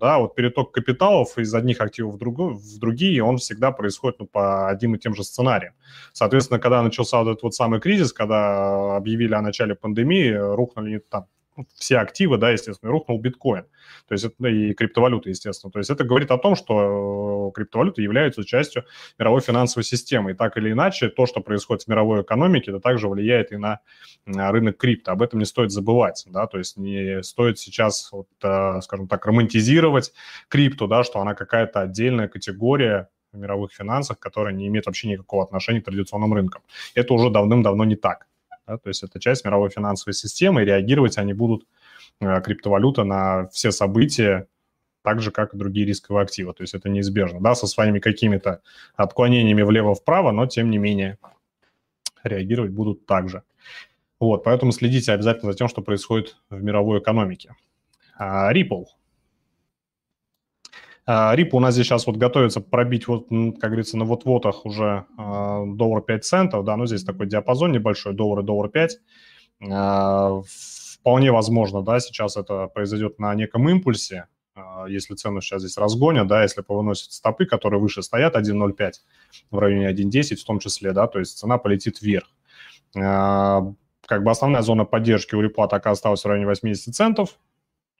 Да, 0.00 0.18
вот 0.18 0.34
переток 0.34 0.72
капиталов 0.72 1.36
из 1.36 1.54
одних 1.54 1.82
активов 1.82 2.14
в, 2.14 2.18
другу, 2.18 2.54
в 2.54 2.78
другие, 2.78 3.22
он 3.22 3.36
всегда 3.36 3.70
происходит 3.70 4.18
ну, 4.20 4.26
по 4.26 4.70
одним 4.70 4.94
и 4.94 4.98
тем 4.98 5.14
же 5.14 5.22
сценариям. 5.24 5.74
Соответственно, 6.14 6.58
когда 6.58 6.82
начался 6.82 7.18
вот 7.18 7.30
этот 7.30 7.42
вот 7.42 7.54
самый 7.54 7.80
кризис, 7.80 8.14
когда 8.14 8.96
объявили 8.96 9.34
о 9.34 9.42
начале 9.42 9.74
пандемии, 9.74 10.30
рухнули 10.30 11.02
там 11.10 11.26
все 11.74 11.98
активы, 11.98 12.38
да, 12.38 12.50
естественно, 12.50 12.90
рухнул 12.92 13.20
биткоин, 13.20 13.64
то 14.08 14.12
есть 14.12 14.24
это 14.24 14.48
и 14.48 14.74
криптовалюта, 14.74 15.28
естественно. 15.28 15.70
То 15.70 15.78
есть 15.78 15.90
это 15.90 16.04
говорит 16.04 16.30
о 16.30 16.38
том, 16.38 16.56
что 16.56 17.50
криптовалюта 17.54 18.02
является 18.02 18.44
частью 18.44 18.84
мировой 19.18 19.40
финансовой 19.40 19.84
системы. 19.84 20.32
И 20.32 20.34
так 20.34 20.56
или 20.56 20.72
иначе, 20.72 21.08
то, 21.08 21.26
что 21.26 21.40
происходит 21.40 21.84
в 21.84 21.88
мировой 21.88 22.22
экономике, 22.22 22.70
это 22.70 22.80
также 22.80 23.08
влияет 23.08 23.52
и 23.52 23.56
на, 23.56 23.80
на 24.26 24.50
рынок 24.52 24.76
крипто. 24.76 25.12
Об 25.12 25.22
этом 25.22 25.38
не 25.38 25.44
стоит 25.44 25.70
забывать, 25.70 26.24
да, 26.28 26.46
то 26.46 26.58
есть 26.58 26.76
не 26.76 27.22
стоит 27.22 27.58
сейчас, 27.58 28.10
вот, 28.12 28.28
э, 28.42 28.80
скажем 28.82 29.08
так, 29.08 29.24
романтизировать 29.26 30.12
крипту, 30.48 30.86
да, 30.86 31.04
что 31.04 31.20
она 31.20 31.34
какая-то 31.34 31.80
отдельная 31.80 32.28
категория 32.28 33.08
в 33.32 33.38
мировых 33.38 33.72
финансах, 33.72 34.18
которая 34.18 34.52
не 34.52 34.66
имеет 34.66 34.86
вообще 34.86 35.08
никакого 35.08 35.44
отношения 35.44 35.80
к 35.80 35.84
традиционным 35.84 36.34
рынкам. 36.34 36.62
Это 36.94 37.14
уже 37.14 37.30
давным-давно 37.30 37.84
не 37.84 37.96
так. 37.96 38.26
Да? 38.70 38.78
То 38.78 38.88
есть 38.88 39.02
это 39.02 39.18
часть 39.18 39.44
мировой 39.44 39.70
финансовой 39.70 40.14
системы, 40.14 40.62
и 40.62 40.64
реагировать 40.64 41.18
они 41.18 41.32
будут, 41.32 41.66
э, 42.20 42.40
криптовалюта, 42.40 43.04
на 43.04 43.48
все 43.48 43.72
события, 43.72 44.46
так 45.02 45.20
же, 45.20 45.32
как 45.32 45.54
и 45.54 45.58
другие 45.58 45.86
рисковые 45.86 46.22
активы. 46.22 46.52
То 46.52 46.62
есть 46.62 46.74
это 46.74 46.88
неизбежно, 46.88 47.40
да, 47.40 47.54
со 47.54 47.66
своими 47.66 47.98
какими-то 47.98 48.62
отклонениями 48.94 49.62
влево-вправо, 49.62 50.30
но 50.30 50.46
тем 50.46 50.70
не 50.70 50.78
менее 50.78 51.18
реагировать 52.22 52.70
будут 52.70 53.06
так 53.06 53.28
же. 53.28 53.42
Вот, 54.20 54.44
поэтому 54.44 54.70
следите 54.70 55.12
обязательно 55.12 55.52
за 55.52 55.58
тем, 55.58 55.68
что 55.68 55.82
происходит 55.82 56.36
в 56.50 56.62
мировой 56.62 57.00
экономике. 57.00 57.56
А, 58.16 58.52
Ripple– 58.52 58.84
Рип 61.32 61.54
у 61.54 61.60
нас 61.60 61.74
здесь 61.74 61.86
сейчас 61.86 62.06
вот 62.06 62.16
готовится 62.16 62.60
пробить, 62.60 63.08
вот, 63.08 63.26
как 63.28 63.70
говорится, 63.70 63.96
на 63.96 64.04
вот-вотах 64.04 64.64
уже 64.64 65.06
а, 65.16 65.64
доллар 65.66 66.02
5 66.02 66.24
центов, 66.24 66.64
да, 66.64 66.76
ну 66.76 66.86
здесь 66.86 67.04
такой 67.04 67.26
диапазон 67.26 67.72
небольшой, 67.72 68.12
доллар 68.12 68.40
и 68.40 68.46
доллар 68.46 68.68
5. 68.68 68.98
А, 69.70 70.40
вполне 71.00 71.32
возможно, 71.32 71.82
да, 71.82 71.98
сейчас 72.00 72.36
это 72.36 72.68
произойдет 72.68 73.18
на 73.18 73.34
неком 73.34 73.68
импульсе, 73.68 74.26
если 74.88 75.14
цену 75.14 75.40
сейчас 75.40 75.62
здесь 75.62 75.78
разгонят, 75.78 76.26
да, 76.26 76.42
если 76.42 76.60
повыносят 76.60 77.12
стопы, 77.12 77.46
которые 77.46 77.80
выше 77.80 78.02
стоят, 78.02 78.36
1.05 78.36 78.92
в 79.50 79.58
районе 79.58 79.90
1.10 79.90 80.36
в 80.36 80.44
том 80.44 80.58
числе, 80.58 80.92
да, 80.92 81.06
то 81.06 81.18
есть 81.18 81.38
цена 81.38 81.58
полетит 81.58 82.02
вверх. 82.02 82.28
Как 82.92 84.24
бы 84.24 84.30
основная 84.30 84.62
зона 84.62 84.84
поддержки 84.84 85.34
у 85.34 85.40
репла 85.40 85.66
так 85.66 85.86
осталась 85.86 86.24
в 86.24 86.28
районе 86.28 86.46
80 86.46 86.94
центов, 86.94 87.38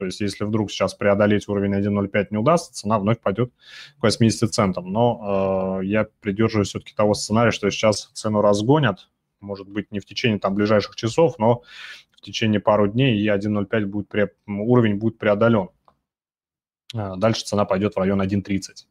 то 0.00 0.06
есть 0.06 0.18
если 0.22 0.44
вдруг 0.44 0.70
сейчас 0.70 0.94
преодолеть 0.94 1.46
уровень 1.46 1.74
1.05 1.74 2.28
не 2.30 2.38
удастся, 2.38 2.72
цена 2.72 2.98
вновь 2.98 3.20
пойдет 3.20 3.52
к 3.98 4.02
80 4.02 4.50
центам. 4.50 4.90
Но 4.90 5.80
э, 5.82 5.84
я 5.84 6.06
придерживаюсь 6.20 6.68
все-таки 6.68 6.94
того 6.94 7.12
сценария, 7.12 7.50
что 7.50 7.70
сейчас 7.70 8.10
цену 8.14 8.40
разгонят, 8.40 9.10
может 9.40 9.68
быть, 9.68 9.92
не 9.92 10.00
в 10.00 10.06
течение 10.06 10.38
там 10.38 10.54
ближайших 10.54 10.96
часов, 10.96 11.38
но 11.38 11.64
в 12.12 12.22
течение 12.22 12.60
пару 12.60 12.88
дней 12.88 13.20
и 13.20 13.28
1.05 13.28 13.84
будет 13.84 14.08
пре... 14.08 14.32
уровень 14.46 14.96
будет 14.96 15.18
преодолен. 15.18 15.68
А 16.94 17.16
дальше 17.16 17.44
цена 17.44 17.66
пойдет 17.66 17.94
в 17.94 17.98
район 17.98 18.22
1.30. 18.22 18.86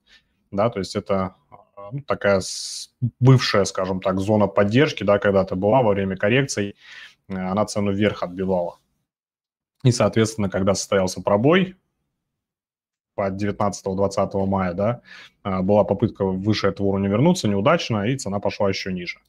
Да, 0.52 0.70
то 0.70 0.78
есть 0.78 0.96
это 0.96 1.38
э, 1.50 1.56
ну, 1.92 2.02
такая 2.04 2.40
бывшая, 3.20 3.66
скажем 3.66 4.00
так, 4.00 4.20
зона 4.20 4.46
поддержки, 4.46 5.04
да, 5.04 5.18
когда-то 5.18 5.56
была 5.56 5.82
во 5.82 5.94
время 5.94 6.18
коррекций, 6.18 6.76
э, 7.30 7.34
она 7.34 7.66
цену 7.66 7.92
вверх 7.92 8.22
отбивала. 8.22 8.78
И, 9.84 9.92
соответственно, 9.92 10.50
когда 10.50 10.74
состоялся 10.74 11.22
пробой 11.22 11.76
по 13.16 13.30
19-20 13.30 14.46
мая, 14.46 14.74
да, 14.74 15.02
а, 15.44 15.62
была 15.62 15.84
попытка 15.84 16.26
выше 16.26 16.68
этого 16.68 16.88
уровня 16.88 17.10
вернуться, 17.10 17.48
неудачно, 17.48 18.08
и 18.08 18.18
цена 18.18 18.40
пошла 18.40 18.70
еще 18.70 18.92
ниже. 18.94 19.20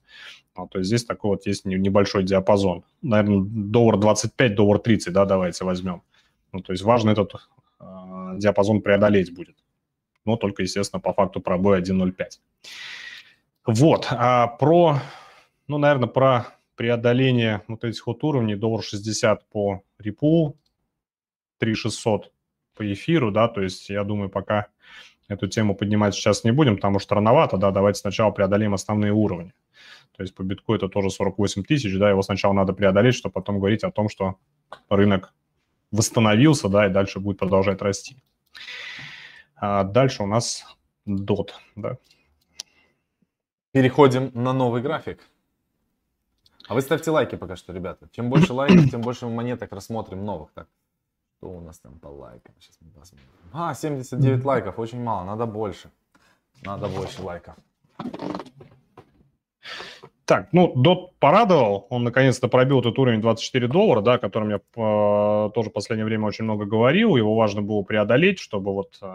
А, 0.54 0.66
то 0.66 0.78
есть 0.78 0.88
здесь 0.88 1.04
такой 1.04 1.30
вот 1.30 1.46
есть 1.46 1.64
небольшой 1.64 2.24
диапазон. 2.24 2.84
Наверное, 3.02 3.44
доллар 3.44 3.96
25, 3.98 4.54
доллар 4.54 4.78
30, 4.78 5.12
да, 5.12 5.24
давайте 5.24 5.64
возьмем. 5.64 6.02
Ну, 6.52 6.60
то 6.60 6.72
есть 6.72 6.82
важно 6.82 7.10
этот 7.10 7.34
э, 7.78 7.84
диапазон 8.36 8.80
преодолеть 8.80 9.32
будет. 9.32 9.56
Но 10.24 10.36
только, 10.36 10.62
естественно, 10.62 11.00
по 11.00 11.12
факту 11.12 11.40
пробоя 11.40 11.80
1.05. 11.80 12.12
Вот. 13.66 14.08
А 14.10 14.48
про 14.48 15.00
ну, 15.70 15.78
наверное, 15.78 16.08
про 16.08 16.46
преодоление 16.80 17.62
вот 17.68 17.84
этих 17.84 18.06
вот 18.06 18.24
уровней, 18.24 18.56
доллар 18.56 18.82
60 18.82 19.50
по 19.50 19.82
репу, 19.98 20.56
3600 21.58 22.32
по 22.74 22.92
эфиру, 22.94 23.30
да, 23.30 23.48
то 23.48 23.60
есть 23.60 23.90
я 23.90 24.02
думаю, 24.02 24.30
пока 24.30 24.68
эту 25.28 25.46
тему 25.46 25.74
поднимать 25.74 26.14
сейчас 26.14 26.42
не 26.42 26.52
будем, 26.52 26.76
потому 26.76 26.98
что 26.98 27.16
рановато, 27.16 27.58
да, 27.58 27.70
давайте 27.70 28.00
сначала 28.00 28.30
преодолеем 28.30 28.72
основные 28.72 29.12
уровни. 29.12 29.52
То 30.16 30.22
есть 30.22 30.34
по 30.34 30.42
битку 30.42 30.74
это 30.74 30.88
тоже 30.88 31.10
48 31.10 31.64
тысяч, 31.64 31.98
да, 31.98 32.08
его 32.08 32.22
сначала 32.22 32.54
надо 32.54 32.72
преодолеть, 32.72 33.14
чтобы 33.14 33.34
потом 33.34 33.58
говорить 33.58 33.84
о 33.84 33.90
том, 33.90 34.08
что 34.08 34.36
рынок 34.88 35.34
восстановился, 35.90 36.70
да, 36.70 36.86
и 36.86 36.90
дальше 36.90 37.20
будет 37.20 37.38
продолжать 37.38 37.82
расти. 37.82 38.16
А 39.54 39.84
дальше 39.84 40.22
у 40.22 40.26
нас 40.26 40.64
DOT, 41.06 41.50
да. 41.76 41.98
Переходим 43.72 44.30
на 44.32 44.54
новый 44.54 44.80
график. 44.80 45.20
А 46.70 46.74
вы 46.74 46.82
ставьте 46.82 47.10
лайки 47.10 47.34
пока 47.34 47.56
что, 47.56 47.72
ребята. 47.72 48.08
Чем 48.12 48.30
больше 48.30 48.52
лайков, 48.52 48.90
тем 48.90 49.00
больше 49.00 49.26
монеток 49.26 49.72
рассмотрим 49.72 50.24
новых. 50.24 50.52
Так, 50.54 50.68
что 51.36 51.50
у 51.50 51.60
нас 51.60 51.80
там 51.80 51.98
по 51.98 52.06
лайкам? 52.06 52.54
Сейчас 52.60 52.76
мы 52.80 52.92
посмотрим. 52.92 53.26
А, 53.52 53.74
79 53.74 54.44
лайков, 54.44 54.78
очень 54.78 55.02
мало, 55.02 55.24
надо 55.24 55.46
больше. 55.46 55.90
Надо 56.62 56.86
больше 56.86 57.22
лайков. 57.22 57.56
Так, 60.30 60.46
ну, 60.52 60.72
DOT 60.76 61.08
порадовал, 61.18 61.88
он 61.90 62.04
наконец-то 62.04 62.46
пробил 62.46 62.78
этот 62.78 62.96
уровень 63.00 63.20
24 63.20 63.66
доллара, 63.66 64.00
да, 64.00 64.12
о 64.12 64.18
котором 64.18 64.50
я 64.50 64.58
э, 64.58 65.50
тоже 65.52 65.70
в 65.70 65.72
последнее 65.72 66.04
время 66.04 66.24
очень 66.24 66.44
много 66.44 66.66
говорил, 66.66 67.16
его 67.16 67.34
важно 67.34 67.62
было 67.62 67.82
преодолеть, 67.82 68.38
чтобы 68.38 68.72
вот 68.72 68.96
э, 69.02 69.06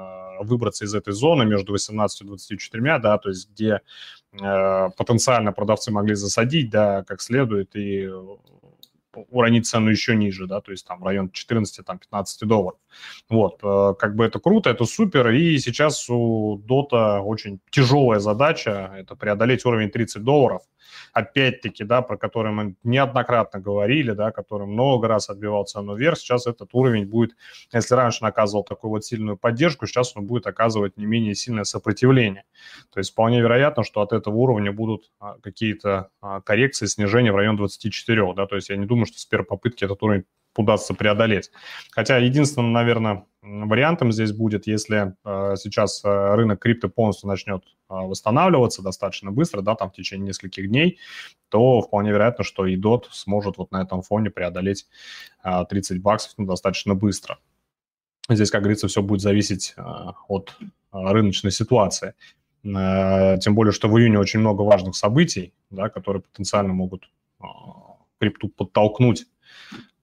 выбраться 0.42 0.84
из 0.84 0.94
этой 0.94 1.14
зоны 1.14 1.46
между 1.46 1.72
18 1.72 2.20
и 2.20 2.26
24, 2.26 3.00
да, 3.00 3.18
то 3.18 3.30
есть 3.30 3.50
где 3.50 3.80
э, 4.34 4.90
потенциально 4.98 5.54
продавцы 5.54 5.90
могли 5.90 6.16
засадить, 6.16 6.70
да, 6.70 7.06
как 7.06 7.22
следует, 7.22 7.78
и 7.78 8.10
уронить 9.30 9.68
цену 9.68 9.90
еще 9.90 10.18
ниже, 10.18 10.48
да, 10.48 10.60
то 10.60 10.72
есть 10.72 10.86
там 10.86 11.02
район 11.02 11.30
14, 11.32 11.86
там 11.86 11.98
15 11.98 12.46
долларов. 12.46 12.78
Вот, 13.30 13.60
э, 13.64 13.94
как 13.98 14.18
бы 14.18 14.26
это 14.26 14.40
круто, 14.40 14.70
это 14.70 14.84
супер, 14.84 15.30
и 15.30 15.58
сейчас 15.60 16.10
у 16.10 16.58
Дота 16.58 17.22
очень 17.22 17.62
тяжелая 17.70 18.20
задача, 18.20 18.94
это 18.98 19.16
преодолеть 19.16 19.66
уровень 19.66 19.90
30 19.90 20.22
долларов, 20.22 20.64
опять-таки, 21.14 21.84
да, 21.84 22.02
про 22.02 22.18
который 22.18 22.52
мы 22.52 22.76
неоднократно 22.84 23.60
говорили, 23.60 24.12
да, 24.12 24.32
который 24.32 24.68
много 24.68 25.08
раз 25.08 25.30
отбивал 25.30 25.66
цену 25.66 25.96
вверх, 25.96 26.18
сейчас 26.18 26.48
этот 26.48 26.70
уровень 26.74 27.06
будет, 27.06 27.36
если 27.74 27.96
раньше 27.96 28.20
он 28.22 28.30
оказывал 28.30 28.64
такую 28.64 28.92
вот 28.92 29.06
сильную 29.06 29.38
поддержку, 29.38 29.88
сейчас 29.88 30.16
он 30.16 30.26
будет 30.26 30.48
оказывать 30.48 30.98
не 30.98 31.06
менее 31.06 31.36
сильное 31.36 31.64
сопротивление. 31.64 32.44
То 32.92 33.00
есть 33.00 33.12
вполне 33.12 33.42
вероятно, 33.42 33.84
что 33.84 34.02
от 34.02 34.14
этого 34.14 34.36
уровня 34.36 34.72
будут 34.72 35.12
а, 35.20 35.38
какие-то 35.42 36.10
а, 36.22 36.42
коррекции, 36.42 36.86
снижения 36.86 37.32
в 37.32 37.36
район 37.36 37.58
24, 37.58 38.34
да, 38.34 38.46
то 38.46 38.56
есть 38.56 38.70
я 38.70 38.78
не 38.78 38.86
думаю, 38.86 39.06
что 39.06 39.20
с 39.20 39.26
первой 39.26 39.46
попытки 39.46 39.84
этот 39.84 40.02
уровень 40.04 40.26
удастся 40.58 40.94
преодолеть. 40.94 41.52
Хотя 41.92 42.18
единственным, 42.18 42.74
наверное, 42.74 43.26
вариантом 43.42 44.12
здесь 44.12 44.32
будет, 44.32 44.68
если 44.68 45.16
э, 45.24 45.56
сейчас 45.58 46.04
э, 46.04 46.36
рынок 46.36 46.60
крипто 46.60 46.90
полностью 46.90 47.30
начнет 47.30 47.64
э, 47.64 47.70
восстанавливаться 47.90 48.82
достаточно 48.82 49.32
быстро, 49.32 49.62
да, 49.62 49.76
там 49.76 49.92
в 49.92 49.94
течение 49.94 50.28
нескольких 50.28 50.70
дней, 50.70 50.98
то 51.50 51.82
вполне 51.82 52.12
вероятно, 52.12 52.44
что 52.44 52.66
и 52.66 52.80
DOT 52.80 53.06
сможет 53.12 53.58
вот 53.58 53.72
на 53.72 53.82
этом 53.82 54.02
фоне 54.02 54.30
преодолеть 54.32 54.88
э, 55.44 55.66
30 55.70 56.02
баксов 56.02 56.34
ну, 56.38 56.46
достаточно 56.46 56.96
быстро. 56.96 57.38
Здесь, 58.28 58.50
как 58.50 58.62
говорится, 58.62 58.88
все 58.88 59.04
будет 59.04 59.22
зависеть 59.22 59.76
от 60.28 60.58
рыночной 60.92 61.52
ситуации. 61.52 62.16
Тем 62.64 63.54
более, 63.54 63.72
что 63.72 63.88
в 63.88 64.00
июне 64.00 64.18
очень 64.18 64.40
много 64.40 64.64
важных 64.64 64.96
событий, 64.96 65.54
да, 65.70 65.90
которые 65.90 66.24
потенциально 66.24 66.74
могут 66.74 67.08
крипту 68.18 68.50
подтолкнуть 68.50 69.28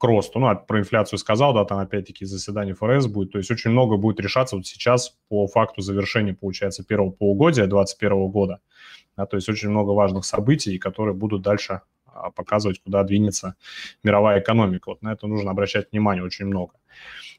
к 0.02 0.04
росту. 0.04 0.40
Ну, 0.40 0.48
а 0.48 0.56
про 0.56 0.80
инфляцию 0.80 1.20
сказал, 1.20 1.54
да, 1.54 1.64
там 1.64 1.78
опять-таки 1.78 2.24
заседание 2.24 2.74
ФРС 2.74 3.06
будет. 3.06 3.30
То 3.30 3.38
есть 3.38 3.52
очень 3.52 3.70
много 3.70 3.96
будет 3.96 4.18
решаться 4.18 4.56
вот 4.56 4.66
сейчас 4.66 5.16
по 5.28 5.46
факту 5.46 5.80
завершения, 5.80 6.34
получается, 6.34 6.82
первого 6.82 7.10
полугодия 7.10 7.66
2021 7.66 8.28
года. 8.28 8.58
Да, 9.16 9.26
то 9.26 9.36
есть 9.36 9.48
очень 9.48 9.70
много 9.70 9.90
важных 9.90 10.24
событий, 10.24 10.76
которые 10.78 11.14
будут 11.14 11.42
дальше 11.42 11.82
а, 12.04 12.32
показывать, 12.32 12.82
куда 12.82 13.04
двинется 13.04 13.54
мировая 14.02 14.40
экономика. 14.40 14.88
Вот 14.90 15.02
на 15.02 15.12
это 15.12 15.28
нужно 15.28 15.52
обращать 15.52 15.92
внимание 15.92 16.24
очень 16.24 16.46
много. 16.46 16.72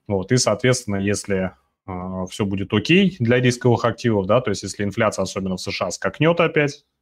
Вот, 0.08 0.32
и, 0.32 0.38
соответственно, 0.38 0.96
если 0.96 1.52
э, 1.86 2.26
все 2.30 2.46
будет 2.46 2.72
окей 2.72 3.18
для 3.20 3.42
рисковых 3.42 3.84
активов, 3.84 4.26
да, 4.26 4.40
то 4.40 4.52
есть 4.52 4.64
если 4.64 4.86
инфляция, 4.86 5.24
особенно 5.24 5.58
в 5.58 5.62
США, 5.62 5.92
скакнет 5.92 6.40
опять, 6.40 6.86
а, 6.86 6.93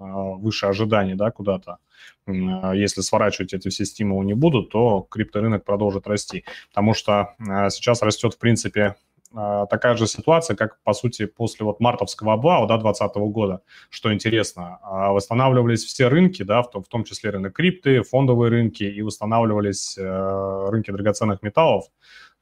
выше 0.00 0.66
ожиданий, 0.66 1.14
да, 1.14 1.30
куда-то, 1.30 1.78
а, 2.26 2.74
если 2.74 3.00
сворачивать 3.00 3.52
эти 3.54 3.68
все 3.68 3.84
стимулы 3.84 4.24
не 4.24 4.34
будут, 4.34 4.70
то 4.70 5.06
крипторынок 5.10 5.64
продолжит 5.64 6.06
расти. 6.06 6.44
Потому 6.68 6.94
что 6.94 7.34
а, 7.38 7.70
сейчас 7.70 8.02
растет, 8.02 8.34
в 8.34 8.38
принципе, 8.38 8.96
такая 9.32 9.94
же 9.94 10.08
ситуация, 10.08 10.56
как, 10.56 10.82
по 10.82 10.92
сути, 10.92 11.24
после 11.26 11.64
вот 11.64 11.78
мартовского 11.78 12.32
обвала, 12.32 12.66
да, 12.66 12.78
2020 12.78 13.16
года, 13.32 13.62
что 13.88 14.12
интересно, 14.12 14.80
восстанавливались 14.82 15.84
все 15.84 16.08
рынки, 16.08 16.42
да, 16.42 16.62
в 16.62 16.70
том, 16.70 16.82
в 16.82 16.88
том 16.88 17.04
числе 17.04 17.30
рынок 17.30 17.52
крипты, 17.52 18.02
фондовые 18.02 18.50
рынки, 18.50 18.82
и 18.82 19.02
восстанавливались 19.02 19.96
э, 19.96 20.68
рынки 20.70 20.90
драгоценных 20.90 21.42
металлов, 21.42 21.84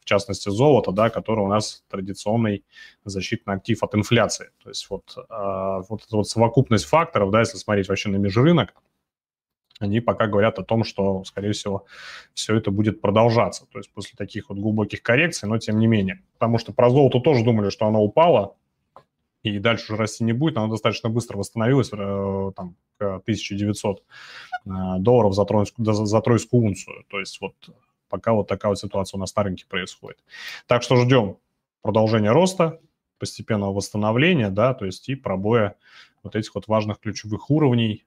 частности 0.09 0.49
золото, 0.49 0.93
да, 0.93 1.11
который 1.11 1.41
у 1.41 1.49
нас 1.49 1.85
традиционный 1.89 2.65
защитный 3.05 3.55
актив 3.55 3.83
от 3.83 3.95
инфляции. 3.95 4.51
То 4.63 4.71
есть 4.71 4.89
вот, 4.91 5.15
э, 5.17 5.83
вот 5.89 6.05
эта 6.07 6.17
вот 6.17 6.29
совокупность 6.29 6.87
факторов, 6.87 7.31
да, 7.31 7.41
если 7.41 7.59
смотреть 7.59 7.89
вообще 7.89 8.09
на 8.09 8.17
межрынок, 8.17 8.75
они 9.81 10.01
пока 10.01 10.27
говорят 10.27 10.59
о 10.59 10.65
том, 10.65 10.85
что, 10.85 11.25
скорее 11.25 11.53
всего, 11.53 11.87
все 12.35 12.57
это 12.57 12.71
будет 12.71 13.01
продолжаться. 13.01 13.67
То 13.73 13.79
есть 13.79 13.93
после 13.93 14.17
таких 14.17 14.49
вот 14.49 14.59
глубоких 14.59 15.03
коррекций, 15.03 15.49
но 15.49 15.59
тем 15.59 15.79
не 15.79 15.87
менее. 15.87 16.23
Потому 16.35 16.59
что 16.59 16.73
про 16.73 16.91
золото 16.91 17.21
тоже 17.21 17.45
думали, 17.45 17.71
что 17.71 17.87
оно 17.87 18.03
упало, 18.03 18.57
и 19.45 19.59
дальше 19.59 19.93
уже 19.93 20.03
расти 20.03 20.25
не 20.25 20.33
будет, 20.33 20.57
оно 20.57 20.69
достаточно 20.69 21.09
быстро 21.09 21.39
восстановилось, 21.39 21.91
э, 21.93 22.53
там, 22.57 22.75
к 22.99 23.21
1900 23.21 24.03
э, 24.67 24.71
долларов 24.99 25.35
за 25.35 25.45
тройскую, 25.45 25.85
за 25.85 26.21
тройскую 26.21 26.65
унцию. 26.65 27.05
То 27.09 27.21
есть 27.21 27.41
вот 27.41 27.55
пока 28.09 28.33
вот 28.33 28.49
такая 28.49 28.71
вот 28.71 28.79
ситуация 28.79 29.19
у 29.19 29.21
нас 29.21 29.35
на 29.35 29.43
рынке 29.43 29.67
происходит. 29.67 30.19
Так 30.67 30.83
что 30.83 30.97
ждем 30.97 31.39
продолжения 31.83 32.33
роста, 32.33 32.81
постепенного 33.19 33.73
восстановления, 33.73 34.51
да, 34.51 34.75
то 34.75 34.87
есть 34.87 35.09
и 35.09 35.15
пробоя 35.15 35.77
вот 36.23 36.37
этих 36.37 36.55
вот 36.55 36.69
важных 36.69 37.01
ключевых 37.01 37.51
уровней, 37.51 38.05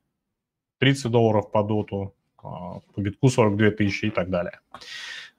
30 0.80 1.12
долларов 1.12 1.52
по 1.52 1.64
доту, 1.64 2.14
а, 2.38 2.80
по 2.94 3.02
битку 3.02 3.30
42 3.30 3.72
тысячи 3.72 4.06
и 4.06 4.10
так 4.10 4.30
далее. 4.30 4.60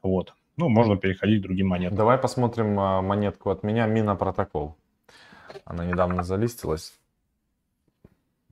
Вот. 0.02 0.34
Ну, 0.56 0.68
можно 0.68 0.96
переходить 0.96 1.40
к 1.40 1.42
другим 1.42 1.68
монетам. 1.68 1.96
Давай 1.96 2.18
посмотрим 2.18 2.78
а, 2.78 3.02
монетку 3.02 3.50
от 3.50 3.62
меня, 3.62 3.86
Мина 3.86 4.14
Протокол. 4.14 4.76
Она 5.64 5.84
недавно 5.84 6.22
залистилась. 6.22 6.98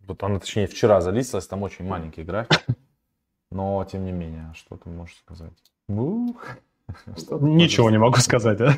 Вот 0.07 0.23
она, 0.23 0.41
точнее, 0.41 0.67
вчера 0.67 1.01
залистилась, 1.01 1.47
там 1.47 1.63
очень 1.63 1.87
маленький 1.87 2.25
график. 2.25 2.67
Но, 3.51 3.85
тем 3.85 4.05
не 4.05 4.13
менее, 4.13 4.53
что 4.55 4.77
ты 4.77 4.89
можешь 4.89 5.17
сказать? 5.17 5.53
Ничего 7.41 7.91
не 7.91 7.99
могу 7.99 8.17
сказать, 8.19 8.59
да? 8.59 8.75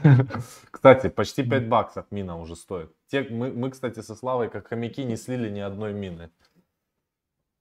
Кстати, 0.70 1.08
почти 1.08 1.42
5 1.42 1.68
баксов 1.68 2.06
мина 2.10 2.38
уже 2.38 2.56
стоит. 2.56 2.90
Те, 3.10 3.26
мы, 3.30 3.50
мы, 3.50 3.70
кстати, 3.70 4.00
со 4.00 4.14
Славой, 4.14 4.48
как 4.48 4.68
хомяки, 4.68 5.04
не 5.04 5.16
слили 5.16 5.48
ни 5.48 5.60
одной 5.60 5.92
мины. 5.92 6.30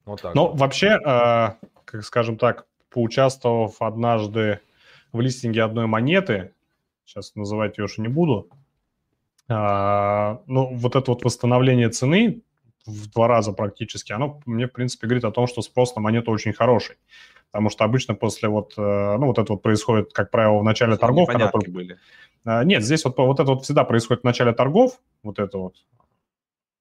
Вот 0.05 0.22
так. 0.22 0.36
Ну, 0.36 0.48
вот. 0.48 0.60
вообще, 0.60 1.00
э, 1.05 1.50
как 1.86 2.03
скажем 2.03 2.38
так, 2.38 2.65
поучаствовав 2.89 3.81
однажды 3.81 4.60
в 5.12 5.22
листинге 5.22 5.63
одной 5.63 5.88
монеты, 5.88 6.53
сейчас 7.05 7.36
называть 7.36 7.77
ее 7.77 7.86
уже 7.86 8.01
не 8.01 8.08
буду, 8.08 8.50
э, 9.48 9.53
ну, 10.48 10.75
вот 10.75 10.96
это 10.96 11.12
вот 11.12 11.24
восстановление 11.24 11.89
цены 11.89 12.41
в 12.85 13.09
два 13.09 13.27
раза 13.27 13.53
практически, 13.53 14.11
оно 14.11 14.41
мне, 14.45 14.67
в 14.67 14.71
принципе, 14.71 15.07
говорит 15.07 15.25
о 15.25 15.31
том, 15.31 15.47
что 15.47 15.61
спрос 15.61 15.95
на 15.95 16.01
монету 16.01 16.31
очень 16.31 16.53
хороший. 16.53 16.97
Потому 17.51 17.69
что 17.69 17.83
обычно 17.83 18.15
после 18.15 18.47
вот, 18.47 18.73
э, 18.77 18.81
ну, 19.17 19.27
вот 19.27 19.38
это 19.38 19.53
вот 19.53 19.61
происходит, 19.61 20.13
как 20.13 20.31
правило, 20.31 20.59
в 20.59 20.63
начале 20.63 20.95
торгов. 20.95 21.27
Когда 21.27 21.50
только... 21.50 21.69
были. 21.69 21.97
А, 22.45 22.63
нет, 22.63 22.83
здесь 22.83 23.03
вот, 23.03 23.17
вот 23.17 23.39
это 23.39 23.51
вот 23.51 23.63
всегда 23.63 23.83
происходит 23.83 24.21
в 24.21 24.25
начале 24.25 24.53
торгов, 24.53 25.00
вот 25.21 25.38
это 25.38 25.57
вот 25.57 25.75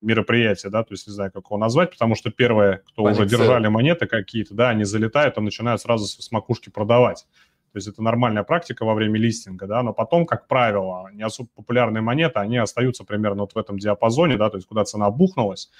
мероприятие, 0.01 0.71
да, 0.71 0.83
то 0.83 0.95
есть 0.95 1.07
не 1.07 1.13
знаю, 1.13 1.31
как 1.31 1.45
его 1.47 1.59
назвать, 1.59 1.91
потому 1.91 2.15
что 2.15 2.31
первые, 2.31 2.79
кто 2.87 3.05
Позиция. 3.05 3.27
уже 3.27 3.37
держали 3.37 3.69
монеты 3.69 4.07
какие-то, 4.07 4.55
да, 4.55 4.71
они 4.71 4.85
залетают, 4.85 5.37
и 5.37 5.41
начинают 5.41 5.83
сразу 5.83 6.07
с 6.07 6.33
макушки 6.33 6.71
продавать. 6.71 7.27
То 7.73 7.77
есть 7.77 7.87
это 7.87 8.03
нормальная 8.03 8.43
практика 8.43 8.85
во 8.85 8.95
время 8.95 9.19
листинга, 9.19 9.67
да, 9.67 9.83
но 9.83 9.93
потом, 9.93 10.27
как 10.27 10.49
правило, 10.49 11.09
не 11.13 11.23
особо 11.23 11.49
популярные 11.55 12.03
монеты, 12.03 12.41
они 12.41 12.57
остаются 12.57 13.05
примерно 13.05 13.43
вот 13.43 13.55
в 13.55 13.59
этом 13.59 13.79
диапазоне, 13.79 14.37
да, 14.37 14.51
то 14.51 14.57
есть 14.57 14.67
куда 14.67 14.85
цена 14.85 15.11
бухнулась, 15.11 15.71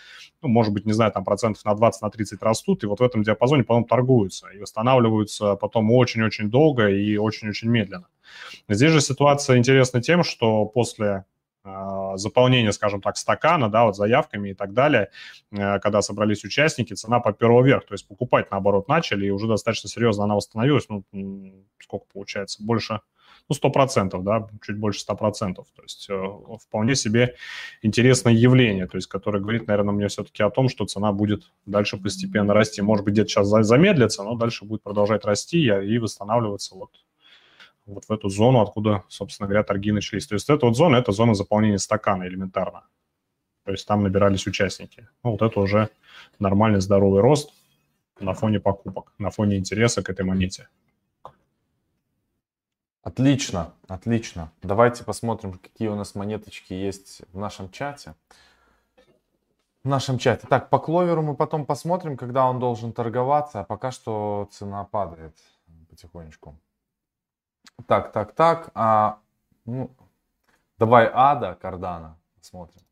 ну, 0.41 0.49
может 0.49 0.73
быть, 0.73 0.87
не 0.87 0.93
знаю, 0.93 1.11
там 1.11 1.25
процентов 1.25 1.65
на 1.65 1.75
20, 1.75 2.03
на 2.03 2.11
30 2.11 2.43
растут, 2.43 2.85
и 2.85 2.87
вот 2.87 3.01
в 3.01 3.03
этом 3.03 3.23
диапазоне 3.23 3.65
потом 3.65 3.85
торгуются 3.85 4.49
и 4.49 4.61
восстанавливаются 4.61 5.57
потом 5.57 5.91
очень-очень 5.91 6.49
долго 6.49 6.89
и 6.89 7.17
очень-очень 7.17 7.69
медленно. 7.69 8.07
Здесь 8.69 8.93
же 8.93 9.01
ситуация 9.01 9.59
интересна 9.59 10.01
тем, 10.01 10.23
что 10.23 10.67
после 10.67 11.25
заполнения, 12.17 12.73
скажем 12.73 13.01
так, 13.03 13.17
стакана, 13.17 13.69
да, 13.69 13.85
вот 13.85 13.97
заявками 13.97 14.51
и 14.51 14.55
так 14.55 14.73
далее, 14.73 15.11
э, 15.53 15.79
когда 15.81 16.01
собрались 16.01 16.45
участники, 16.45 16.95
цена 16.95 17.21
поперла 17.21 17.63
вверх, 17.63 17.87
то 17.87 17.95
есть 17.95 18.09
покупать, 18.09 18.51
наоборот, 18.51 18.89
начали, 18.89 19.27
и 19.27 19.31
уже 19.31 19.47
достаточно 19.47 19.89
серьезно 19.89 20.25
она 20.25 20.37
восстановилась, 20.37 20.87
ну, 20.89 21.05
сколько 21.79 22.07
получается, 22.13 22.63
больше, 22.63 23.01
ну, 23.49 23.55
100%, 23.55 24.23
да, 24.23 24.49
чуть 24.65 24.79
больше 24.79 25.01
100%, 25.01 25.55
то 25.55 25.83
есть 25.83 26.09
э, 26.09 26.25
вполне 26.67 26.95
себе 26.95 27.35
интересное 27.83 28.33
явление, 28.33 28.87
то 28.87 28.97
есть 28.97 29.09
которое 29.09 29.41
говорит, 29.41 29.67
наверное, 29.67 29.93
мне 29.93 30.09
все-таки 30.09 30.43
о 30.43 30.51
том, 30.51 30.71
что 30.71 30.87
цена 30.87 31.13
будет 31.13 31.51
дальше 31.67 31.99
постепенно 31.99 32.55
расти, 32.55 32.81
может 32.81 33.05
быть, 33.05 33.13
где-то 33.13 33.29
сейчас 33.29 33.49
замедлится, 33.49 34.23
но 34.23 34.35
дальше 34.35 34.65
будет 34.65 34.83
продолжать 34.83 35.27
расти 35.27 35.61
и 35.61 35.99
восстанавливаться 35.99 36.75
вот 36.75 36.91
вот 37.87 38.05
в 38.05 38.13
эту 38.13 38.29
зону, 38.29 38.61
откуда, 38.61 39.05
собственно 39.09 39.49
говоря, 39.49 39.65
торги 39.65 39.93
начались. 39.93 40.27
То 40.27 40.35
есть 40.35 40.49
эта 40.51 40.67
вот 40.67 40.77
зона– 40.77 40.97
это 40.97 41.13
зона 41.13 41.35
заполнения 41.35 41.79
стакана 41.79 42.27
элементарно. 42.27 42.85
То 43.65 43.73
есть 43.73 43.87
там 43.87 44.03
набирались 44.03 44.47
участники. 44.47 45.09
Ну, 45.23 45.33
вот 45.33 45.43
это 45.43 45.61
уже 45.61 45.91
нормальный 46.39 46.81
здоровый 46.81 47.21
рост 47.21 47.53
на 48.19 48.35
фоне 48.35 48.61
покупок, 48.61 49.13
на 49.19 49.31
фоне 49.31 49.57
интереса 49.57 50.03
к 50.03 50.11
этой 50.11 50.25
монете. 50.25 50.69
Отлично, 53.03 53.73
отлично. 53.89 54.53
Давайте 54.63 55.05
посмотрим, 55.05 55.55
какие 55.55 55.89
у 55.89 55.95
нас 55.95 56.15
монеточки 56.15 56.75
есть 56.75 57.23
в 57.33 57.39
нашем 57.39 57.71
чате. 57.71 58.15
В 59.83 59.89
нашем 59.89 60.19
чате. 60.19 60.47
Так, 60.47 60.69
по 60.69 60.79
кловеру 60.79 61.23
мы 61.23 61.35
потом 61.35 61.65
посмотрим, 61.65 62.19
когда 62.19 62.47
он 62.47 62.59
должен 62.59 62.93
торговаться, 62.93 63.61
а 63.61 63.65
пока 63.65 63.91
что 63.91 64.49
цена 64.53 64.85
падает 64.85 65.35
потихонечку. 65.89 66.59
Так, 67.87 68.13
так, 68.13 68.33
так. 68.33 68.71
А, 68.75 69.19
ну, 69.65 69.91
давай 70.79 71.11
Ада 71.13 71.55
Кардана 71.61 72.19
смотрим. 72.41 72.83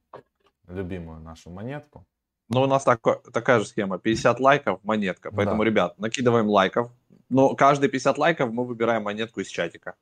Любимую 0.69 1.21
нашу 1.21 1.51
монетку. 1.51 2.05
Ну, 2.49 2.63
у 2.63 2.67
нас 2.67 2.85
такой, 2.85 3.17
такая 3.33 3.61
же 3.61 3.67
схема. 3.67 3.99
50 3.99 4.41
лайков, 4.41 4.81
монетка. 4.83 5.31
Поэтому, 5.31 5.63
да. 5.63 5.65
ребят, 5.65 5.99
накидываем 5.99 6.49
лайков. 6.49 6.91
Но 7.29 7.55
каждые 7.55 7.91
50 7.91 8.19
лайков 8.19 8.53
мы 8.53 8.65
выбираем 8.65 9.03
монетку 9.03 9.41
из 9.41 9.49
чатика. 9.49 9.95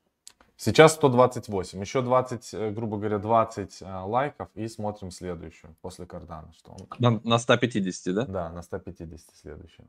Сейчас 0.55 0.93
128. 0.93 1.79
Еще 1.79 2.01
20, 2.01 2.53
э, 2.53 2.71
грубо 2.71 2.97
говоря, 2.97 3.19
20 3.19 3.81
э, 3.81 3.85
лайков 3.85 4.49
и 4.55 4.67
смотрим 4.67 5.11
следующую 5.11 5.75
после 5.81 6.05
кардана. 6.05 6.51
Что 6.57 6.71
он... 6.71 6.87
на, 6.97 7.21
на 7.23 7.37
150, 7.37 8.15
да? 8.15 8.25
Да, 8.25 8.49
на 8.49 8.63
150 8.63 9.35
следующую. 9.35 9.87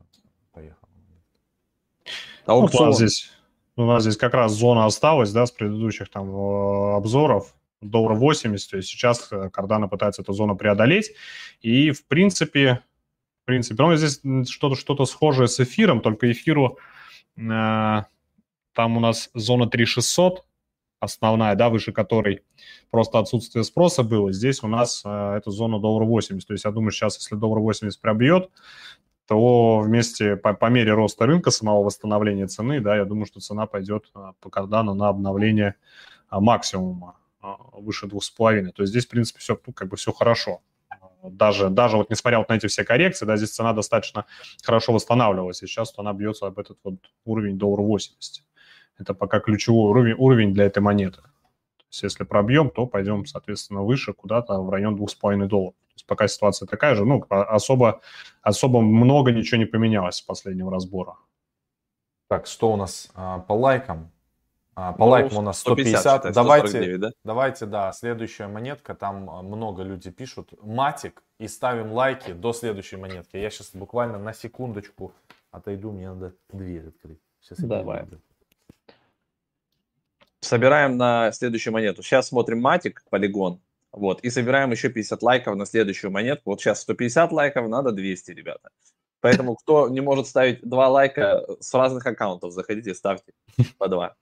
Поехал. 0.51 0.87
Аукцион. 2.45 2.89
Ну, 2.89 2.93
здесь 2.93 3.31
у 3.79 3.87
нас 3.87 4.03
здесь 4.03 4.17
как 4.17 4.33
раз 4.33 4.53
зона 4.53 4.85
осталась, 4.85 5.31
да, 5.31 5.45
с 5.45 5.51
предыдущих 5.51 6.09
там 6.09 6.29
э, 6.29 6.95
обзоров, 6.95 7.55
доллар 7.81 8.13
80, 8.13 8.69
то 8.69 8.77
есть 8.77 8.89
сейчас 8.89 9.29
Кардана 9.51 9.87
пытается 9.87 10.21
эту 10.21 10.33
зону 10.33 10.55
преодолеть, 10.55 11.11
и 11.61 11.91
в 11.91 12.05
принципе, 12.07 12.83
в 13.43 13.45
принципе, 13.45 13.81
ну, 13.81 13.95
здесь 13.95 14.21
что-то 14.49 14.75
что 14.75 15.05
схожее 15.05 15.47
с 15.47 15.59
эфиром, 15.59 16.01
только 16.01 16.31
эфиру 16.31 16.77
э, 17.37 17.41
там 18.73 18.97
у 18.97 18.99
нас 18.99 19.29
зона 19.33 19.67
3600, 19.67 20.45
основная, 20.99 21.55
да, 21.55 21.69
выше 21.69 21.91
которой 21.91 22.43
просто 22.91 23.19
отсутствие 23.19 23.63
спроса 23.63 24.03
было. 24.03 24.31
Здесь 24.31 24.63
у 24.63 24.67
нас 24.67 25.01
э, 25.05 25.35
это 25.37 25.51
зона 25.51 25.79
доллар 25.79 26.03
80. 26.05 26.47
То 26.47 26.53
есть 26.53 26.65
я 26.65 26.71
думаю, 26.71 26.91
сейчас, 26.91 27.17
если 27.17 27.35
доллар 27.35 27.59
80 27.59 27.99
пробьет, 28.01 28.49
то 29.29 29.81
вместе 29.81 30.35
по, 30.37 30.55
по 30.55 30.65
мере 30.71 30.91
роста 30.91 31.27
рынка, 31.27 31.51
самого 31.51 31.83
восстановления 31.83 32.47
цены, 32.47 32.81
да, 32.81 32.97
я 32.97 33.05
думаю, 33.05 33.27
что 33.27 33.39
цена 33.39 33.67
пойдет 33.67 34.09
а, 34.15 34.33
по 34.39 34.49
кардану 34.49 34.95
на 34.95 35.07
обновление 35.07 35.75
а, 36.29 36.39
максимума 36.39 37.15
а, 37.39 37.57
выше 37.73 38.07
двух 38.07 38.23
с 38.23 38.31
половиной. 38.31 38.71
То 38.71 38.81
есть 38.81 38.89
здесь, 38.89 39.05
в 39.05 39.09
принципе, 39.09 39.39
все, 39.39 39.59
ну, 39.67 39.71
как 39.71 39.89
бы 39.89 39.97
все 39.97 40.11
хорошо. 40.11 40.61
Даже, 41.21 41.69
даже 41.69 41.97
вот 41.97 42.09
несмотря 42.09 42.39
вот 42.39 42.49
на 42.49 42.55
эти 42.55 42.65
все 42.65 42.83
коррекции, 42.83 43.27
да, 43.27 43.37
здесь 43.37 43.51
цена 43.51 43.73
достаточно 43.73 44.25
хорошо 44.63 44.93
восстанавливалась, 44.93 45.61
и 45.61 45.67
сейчас 45.67 45.93
она 45.97 46.11
бьется 46.13 46.47
об 46.47 46.57
этот 46.57 46.79
вот 46.83 46.95
уровень 47.23 47.59
доллар 47.59 47.81
80. 47.81 48.43
Это 48.97 49.13
пока 49.13 49.39
ключевой 49.39 49.91
уровень, 49.91 50.15
уровень 50.17 50.53
для 50.55 50.65
этой 50.65 50.79
монеты. 50.79 51.21
То 51.89 51.93
есть 51.93 52.03
если 52.03 52.23
пробьем, 52.23 52.69
то 52.69 52.85
пойдем, 52.85 53.25
соответственно, 53.25 53.83
выше, 53.83 54.13
куда-то 54.13 54.61
в 54.61 54.69
район 54.69 54.95
2,5 54.95 55.47
долларов 55.47 55.75
есть 55.99 56.07
пока 56.07 56.27
ситуация 56.27 56.65
такая 56.65 56.95
же, 56.95 57.05
ну, 57.05 57.23
особо, 57.29 58.01
особо 58.41 58.81
много 58.81 59.31
ничего 59.31 59.57
не 59.57 59.65
поменялось 59.65 60.15
с 60.15 60.21
последнего 60.21 60.71
разбора. 60.71 61.17
Так, 62.27 62.45
что 62.47 62.71
у 62.71 62.75
нас 62.75 63.09
а, 63.15 63.39
по 63.39 63.53
лайкам? 63.53 64.11
А, 64.75 64.93
по 64.93 65.05
ну, 65.05 65.11
лайкам 65.11 65.37
у 65.39 65.41
нас 65.41 65.59
150. 65.59 65.99
150 65.99 66.33
давайте, 66.33 66.97
да? 66.97 67.11
давайте, 67.25 67.65
да, 67.65 67.91
следующая 67.91 68.47
монетка, 68.47 68.93
там 68.95 69.29
а, 69.29 69.41
много 69.41 69.83
люди 69.83 70.11
пишут. 70.11 70.53
Матик, 70.61 71.23
и 71.39 71.47
ставим 71.47 71.91
лайки 71.91 72.33
до 72.33 72.53
следующей 72.53 72.97
монетки. 72.97 73.37
Я 73.37 73.49
сейчас 73.49 73.71
буквально 73.73 74.19
на 74.19 74.33
секундочку 74.33 75.11
отойду, 75.51 75.91
мне 75.91 76.09
надо 76.09 76.33
дверь 76.49 76.87
открыть. 76.87 77.19
Сейчас 77.41 77.59
Давай. 77.59 78.05
Собираем 80.49 80.97
на 80.97 81.31
следующую 81.31 81.73
монету. 81.73 82.01
Сейчас 82.01 82.29
смотрим 82.29 82.59
матик, 82.59 83.03
полигон. 83.11 83.61
Вот, 83.91 84.21
и 84.21 84.31
собираем 84.31 84.71
еще 84.71 84.89
50 84.89 85.21
лайков 85.21 85.55
на 85.55 85.67
следующую 85.67 86.09
монетку. 86.09 86.49
Вот 86.49 86.59
сейчас 86.59 86.81
150 86.81 87.31
лайков, 87.31 87.69
надо 87.69 87.91
200, 87.91 88.31
ребята. 88.31 88.71
Поэтому 89.21 89.53
кто 89.53 89.89
не 89.89 90.01
может 90.01 90.25
ставить 90.25 90.67
два 90.67 90.89
лайка 90.89 91.45
с 91.59 91.71
разных 91.75 92.07
аккаунтов, 92.07 92.51
заходите, 92.51 92.95
ставьте 92.95 93.33
по 93.77 93.87
два. 93.87 94.15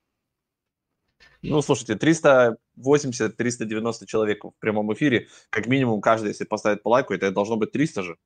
Ну, 1.44 1.62
слушайте, 1.62 1.94
380-390 1.94 4.06
человек 4.06 4.44
в 4.44 4.52
прямом 4.60 4.94
эфире, 4.94 5.30
как 5.50 5.68
минимум 5.68 6.02
каждый, 6.02 6.28
если 6.28 6.44
поставит 6.44 6.84
по 6.84 6.90
лайку, 6.90 7.14
это 7.14 7.32
должно 7.32 7.56
быть 7.56 7.72
300 7.72 8.04
же. 8.04 8.18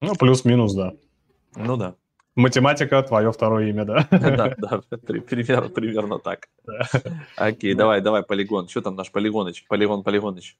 Ну, 0.00 0.16
плюс-минус, 0.16 0.74
да. 0.74 0.94
Ну 1.54 1.76
да. 1.76 1.94
Математика, 2.40 3.02
твое 3.02 3.30
второе 3.32 3.68
имя, 3.68 3.84
да? 3.84 4.08
Да, 4.10 4.54
да, 4.56 4.80
примерно, 4.98 5.68
примерно 5.68 6.18
так. 6.18 6.48
Окей, 7.36 7.74
давай, 7.74 8.00
давай, 8.00 8.22
полигон. 8.22 8.68
Что 8.68 8.82
там 8.82 8.96
наш 8.96 9.10
полигоныч? 9.10 9.64
Полигон, 9.68 10.02
полигоныч. 10.02 10.56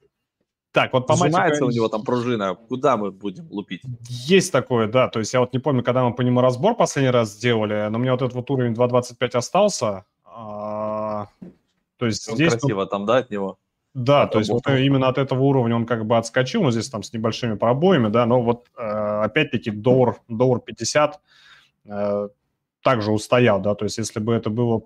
Так, 0.71 0.93
вот 0.93 1.05
по 1.05 1.15
Сжимается 1.15 1.65
у 1.65 1.69
него 1.69 1.89
там 1.89 2.03
пружина. 2.03 2.55
Куда 2.55 2.95
мы 2.95 3.11
будем 3.11 3.47
лупить? 3.49 3.81
Есть 4.07 4.51
такое, 4.51 4.87
да. 4.87 5.09
То 5.09 5.19
есть 5.19 5.33
я 5.33 5.41
вот 5.41 5.51
не 5.51 5.59
помню, 5.59 5.83
когда 5.83 6.03
мы 6.03 6.13
по 6.13 6.21
нему 6.21 6.39
разбор 6.39 6.75
последний 6.75 7.11
раз 7.11 7.31
сделали, 7.31 7.89
но 7.89 7.97
у 7.97 8.01
меня 8.01 8.13
вот 8.13 8.21
этот 8.21 8.35
вот 8.35 8.49
уровень 8.49 8.73
2.25 8.73 9.37
остался. 9.37 10.05
А, 10.23 11.27
то 11.97 12.05
есть 12.05 12.29
Он 12.29 12.35
здесь... 12.35 12.53
красиво 12.53 12.85
там, 12.85 13.05
да, 13.05 13.17
от 13.17 13.29
него? 13.29 13.57
Да, 13.93 14.25
то 14.25 14.39
есть 14.39 14.49
вот 14.49 14.65
именно 14.67 15.09
от 15.09 15.17
этого 15.17 15.43
уровня 15.43 15.75
он 15.75 15.85
как 15.85 16.05
бы 16.05 16.17
отскочил, 16.17 16.63
но 16.63 16.71
здесь 16.71 16.89
там 16.89 17.03
с 17.03 17.11
небольшими 17.11 17.55
пробоями, 17.55 18.07
да, 18.07 18.25
но 18.25 18.41
вот 18.41 18.67
э, 18.77 18.81
опять-таки 18.81 19.69
доллар, 19.69 20.15
доллар 20.29 20.61
50 20.61 21.15
Э, 21.15 21.17
также 22.81 23.11
устоял, 23.11 23.61
да, 23.61 23.75
то 23.75 23.85
есть 23.85 23.97
если 23.97 24.19
бы 24.19 24.33
это 24.33 24.49
было, 24.49 24.83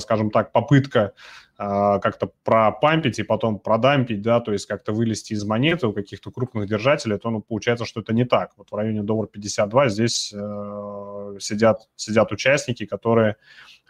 скажем 0.00 0.30
так, 0.30 0.52
попытка 0.52 1.12
э, 1.58 1.98
как-то 2.00 2.32
пропампить 2.44 3.18
и 3.18 3.22
потом 3.22 3.58
продампить, 3.58 4.20
да, 4.20 4.40
то 4.40 4.52
есть 4.52 4.66
как-то 4.66 4.92
вылезти 4.92 5.32
из 5.32 5.44
монеты 5.44 5.86
у 5.86 5.92
каких-то 5.92 6.30
крупных 6.30 6.68
держателей, 6.68 7.18
то 7.18 7.30
ну, 7.30 7.40
получается, 7.40 7.84
что 7.84 8.00
это 8.00 8.12
не 8.12 8.24
так. 8.24 8.52
Вот 8.56 8.70
в 8.70 8.74
районе 8.74 9.02
доллара 9.02 9.28
52 9.28 9.88
здесь 9.88 10.32
э, 10.34 11.36
сидят, 11.38 11.88
сидят 11.94 12.32
участники, 12.32 12.84
которые, 12.84 13.36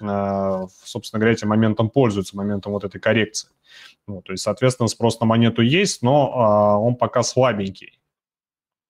э, 0.01 0.67
собственно 0.85 1.21
говоря, 1.21 1.33
этим 1.33 1.49
моментом 1.49 1.89
пользуются, 1.89 2.37
моментом 2.37 2.73
вот 2.73 2.85
этой 2.85 3.01
коррекции. 3.01 3.49
Ну, 4.07 4.21
то 4.23 4.33
есть, 4.33 4.45
соответственно, 4.45 4.89
спрос 4.89 5.19
на 5.21 5.27
монету 5.27 5.63
есть, 5.63 6.03
но 6.03 6.79
э, 6.83 6.87
он 6.87 6.97
пока 6.97 7.23
слабенький. 7.23 7.99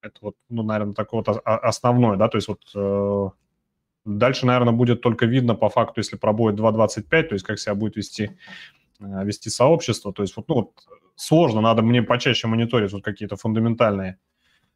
Это 0.03 0.17
вот, 0.21 0.35
ну, 0.49 0.63
наверное, 0.63 0.95
такое 0.95 1.23
вот 1.25 1.41
основное, 1.45 2.17
да, 2.17 2.29
то 2.29 2.37
есть 2.37 2.49
вот 2.49 2.61
э, 2.75 3.31
Дальше, 4.07 4.47
наверное, 4.47 4.73
будет 4.73 5.01
только 5.03 5.27
видно 5.27 5.57
по 5.57 5.69
факту, 5.69 6.01
если 6.01 6.17
пробоет 6.17 6.59
2.25, 6.59 7.23
то 7.25 7.35
есть 7.35 7.45
как 7.45 7.59
себя 7.59 7.75
будет 7.75 7.97
вести, 7.97 8.39
э, 9.01 9.25
вести 9.25 9.51
сообщество. 9.51 10.13
То 10.13 10.23
есть 10.23 10.37
вот, 10.37 10.49
ну, 10.49 10.55
вот 10.55 10.71
сложно, 11.17 11.61
надо 11.61 11.83
мне 11.83 12.03
почаще 12.03 12.47
мониторить 12.47 12.93
вот 12.93 13.03
какие-то 13.03 13.35
фундаментальные 13.35 14.19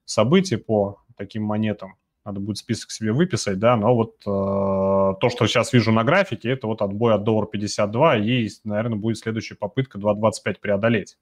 события 0.05 0.59
по 0.59 1.01
таким 1.17 1.45
монетам. 1.45 1.95
Надо 2.25 2.41
будет 2.41 2.59
список 2.59 2.91
себе 2.91 3.13
выписать, 3.13 3.61
да, 3.61 3.77
но 3.77 3.95
вот 3.95 4.17
э, 4.23 4.25
то, 4.27 5.29
что 5.31 5.47
сейчас 5.47 5.73
вижу 5.73 5.93
на 5.93 6.03
графике, 6.03 6.51
это 6.51 6.67
вот 6.67 6.83
отбой 6.83 7.15
от 7.15 7.23
доллара 7.23 7.47
52, 7.47 8.17
и, 8.19 8.49
наверное, 8.65 8.99
будет 8.99 9.19
следующая 9.19 9.55
попытка 9.55 9.99
2.25 9.99 10.57
преодолеть. 10.61 11.19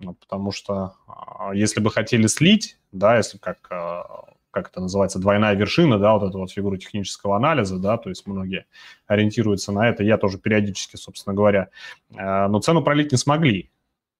Ну, 0.00 0.14
потому 0.14 0.50
что 0.50 0.94
э, 1.06 1.56
если 1.56 1.80
бы 1.80 1.90
хотели 1.90 2.26
слить, 2.26 2.78
да, 2.90 3.18
если 3.18 3.36
как 3.36 3.68
э, 3.70 4.02
как 4.62 4.72
это 4.72 4.80
называется, 4.80 5.18
двойная 5.18 5.54
вершина, 5.54 5.98
да, 5.98 6.14
вот 6.14 6.28
эта 6.28 6.38
вот 6.38 6.50
фигура 6.50 6.76
технического 6.76 7.36
анализа, 7.36 7.78
да, 7.78 7.96
то 7.96 8.08
есть 8.08 8.26
многие 8.26 8.66
ориентируются 9.06 9.72
на 9.72 9.88
это, 9.88 10.02
я 10.04 10.18
тоже 10.18 10.38
периодически, 10.38 10.96
собственно 10.96 11.34
говоря, 11.34 11.68
э, 12.10 12.46
но 12.48 12.60
цену 12.60 12.82
пролить 12.82 13.12
не 13.12 13.18
смогли. 13.18 13.70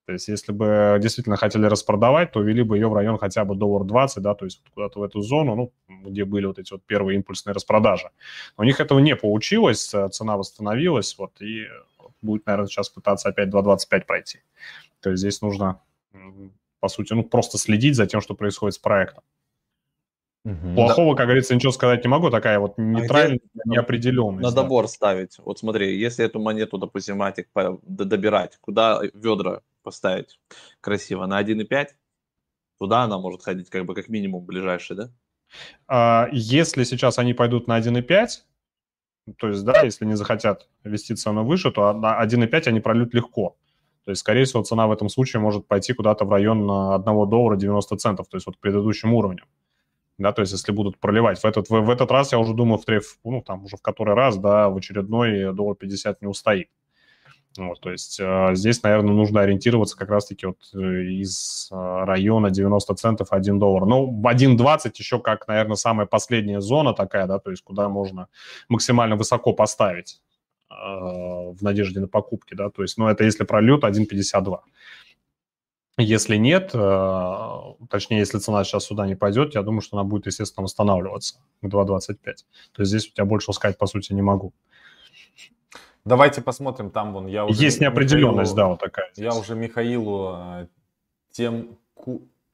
То 0.07 0.12
есть 0.12 0.29
если 0.29 0.53
бы 0.53 0.98
действительно 1.03 1.37
хотели 1.37 1.66
распродавать, 1.66 2.33
то 2.33 2.40
ввели 2.40 2.62
бы 2.62 2.79
ее 2.79 2.88
в 2.88 2.94
район 2.94 3.18
хотя 3.18 3.44
бы 3.44 3.55
доллар 3.55 3.85
20, 3.85 4.22
да, 4.22 4.35
то 4.35 4.46
есть 4.46 4.62
куда-то 4.72 5.01
в 5.01 5.03
эту 5.03 5.20
зону, 5.20 5.55
ну, 5.55 5.72
где 6.09 6.24
были 6.24 6.46
вот 6.46 6.59
эти 6.59 6.72
вот 6.72 6.83
первые 6.87 7.16
импульсные 7.16 7.53
распродажи. 7.53 8.09
Но 8.57 8.62
у 8.62 8.66
них 8.66 8.81
этого 8.81 9.01
не 9.01 9.14
получилось, 9.16 9.94
цена 10.12 10.38
восстановилась, 10.38 11.14
вот, 11.18 11.42
и 11.42 11.66
будет, 12.22 12.46
наверное, 12.46 12.68
сейчас 12.68 12.88
пытаться 12.88 13.29
опять 13.29 13.48
2.25 13.48 14.07
пройти. 14.07 14.38
То 15.01 15.11
есть 15.11 15.20
здесь 15.20 15.42
нужно, 15.42 15.81
по 16.81 16.88
сути, 16.88 17.12
ну, 17.12 17.22
просто 17.22 17.59
следить 17.59 17.94
за 17.94 18.07
тем, 18.07 18.20
что 18.20 18.35
происходит 18.35 18.74
с 18.74 18.79
проектом. 18.79 19.22
Угу. 20.44 20.74
Плохого, 20.74 21.14
да. 21.14 21.18
как 21.18 21.27
говорится, 21.27 21.55
ничего 21.55 21.72
сказать 21.72 22.05
не 22.05 22.09
могу, 22.09 22.31
такая 22.31 22.59
вот 22.59 22.74
а 22.79 22.81
нейтральная 22.81 23.40
а 23.55 23.68
неопределенность. 23.68 24.42
На 24.42 24.51
добор 24.51 24.85
да. 24.85 24.88
ставить. 24.88 25.38
Вот 25.38 25.59
смотри, 25.59 25.98
если 25.98 26.24
эту 26.24 26.40
монету, 26.40 26.79
допустим, 26.79 27.18
матик 27.18 27.48
добирать, 27.83 28.57
куда 28.61 29.01
ведра 29.14 29.61
поставить 29.83 30.38
красиво? 30.81 31.27
На 31.27 31.42
1.5? 31.42 31.88
Туда 32.79 33.03
она 33.03 33.18
может 33.18 33.42
ходить 33.42 33.68
как 33.68 33.85
бы 33.85 33.94
как 33.94 34.09
минимум 34.09 34.44
ближайший, 34.44 34.96
да? 34.96 35.11
А, 35.88 36.29
если 36.31 36.85
сейчас 36.85 37.18
они 37.18 37.35
пойдут 37.35 37.66
на 37.66 37.79
1.5, 37.79 38.29
то 39.37 39.48
есть, 39.48 39.64
да, 39.64 39.83
если 39.83 40.07
не 40.07 40.16
захотят 40.16 40.68
вести 40.85 41.14
цену 41.14 41.44
выше, 41.44 41.70
то 41.70 41.92
на 41.92 42.24
1.5 42.24 42.68
они 42.68 42.81
прольют 42.81 43.12
легко. 43.12 43.57
То 44.05 44.12
есть, 44.12 44.20
скорее 44.20 44.44
всего, 44.44 44.62
цена 44.62 44.87
в 44.87 44.92
этом 44.92 45.11
случае 45.11 45.40
может 45.40 45.66
пойти 45.66 45.92
куда-то 45.92 46.24
в 46.24 46.31
район 46.31 46.70
1 46.70 47.05
доллара 47.29 47.57
90 47.57 47.96
центов, 47.96 48.29
то 48.29 48.37
есть 48.37 48.46
вот 48.46 48.57
к 48.57 48.61
предыдущим 48.61 49.12
уровням 49.12 49.46
да, 50.18 50.33
то 50.33 50.42
есть 50.42 50.52
если 50.52 50.72
будут 50.72 50.98
проливать. 50.98 51.38
В 51.38 51.44
этот, 51.44 51.70
в, 51.70 51.81
в 51.81 51.90
этот 51.90 52.11
раз 52.11 52.33
я 52.33 52.38
уже 52.38 52.52
думаю, 52.52 52.78
в 52.78 52.85
треф, 52.85 53.18
ну, 53.24 53.40
там 53.40 53.64
уже 53.64 53.76
в 53.76 53.83
который 53.83 54.14
раз, 54.14 54.37
да, 54.37 54.68
в 54.68 54.76
очередной 54.76 55.54
доллар 55.54 55.76
50 55.76 56.20
не 56.20 56.28
устоит. 56.28 56.68
Вот, 57.57 57.81
то 57.81 57.90
есть 57.90 58.20
э, 58.20 58.50
здесь, 58.54 58.83
наверное, 58.83 59.14
нужно 59.14 59.40
ориентироваться 59.40 59.96
как 59.96 60.11
раз-таки 60.11 60.46
вот 60.46 60.59
э, 60.74 60.78
из 60.78 61.68
э, 61.72 61.74
района 61.74 62.50
90 62.50 62.94
центов 62.94 63.28
1 63.33 63.59
доллар. 63.59 63.87
Ну, 63.87 64.22
1.20 64.24 64.92
еще 64.96 65.18
как, 65.18 65.48
наверное, 65.48 65.76
самая 65.76 66.07
последняя 66.07 66.61
зона 66.61 66.94
такая, 66.94 67.26
да, 67.26 67.38
то 67.38 67.50
есть 67.50 67.62
куда 67.62 67.88
можно 67.88 68.28
максимально 68.68 69.16
высоко 69.16 69.54
поставить 69.54 70.20
э, 70.70 70.74
в 70.74 71.59
надежде 71.62 72.00
на 72.00 72.07
покупки, 72.07 72.54
да, 72.54 72.70
то 72.70 72.83
есть, 72.83 72.96
ну, 72.98 73.09
это 73.09 73.24
если 73.24 73.44
прольет 73.44 73.83
1.52. 73.83 74.59
Если 76.00 76.37
нет, 76.37 76.70
э, 76.74 77.58
точнее, 77.90 78.18
если 78.18 78.38
цена 78.38 78.62
сейчас 78.62 78.84
сюда 78.84 79.04
не 79.06 79.16
пойдет, 79.16 79.56
я 79.56 79.62
думаю, 79.62 79.80
что 79.80 79.98
она 79.98 80.04
будет, 80.04 80.26
естественно, 80.26 80.62
восстанавливаться 80.62 81.40
к 81.61 81.66
2.25. 81.66 82.16
То 82.72 82.82
есть 82.82 82.90
здесь 82.90 83.08
у 83.08 83.12
тебя 83.12 83.24
больше 83.24 83.52
сказать, 83.52 83.76
по 83.78 83.87
сути, 83.87 84.12
не 84.12 84.22
могу. 84.22 84.52
Давайте 86.04 86.40
посмотрим, 86.40 86.90
там 86.90 87.12
вон 87.12 87.26
я 87.26 87.44
уже... 87.44 87.61
Есть 87.61 87.80
неопределенность, 87.80 88.52
Михаилу, 88.52 88.56
да, 88.56 88.66
вот 88.68 88.80
такая. 88.80 89.11
Здесь. 89.12 89.24
Я 89.24 89.38
уже 89.38 89.56
Михаилу 89.56 90.37
э, 90.37 90.66
тем, 91.32 91.76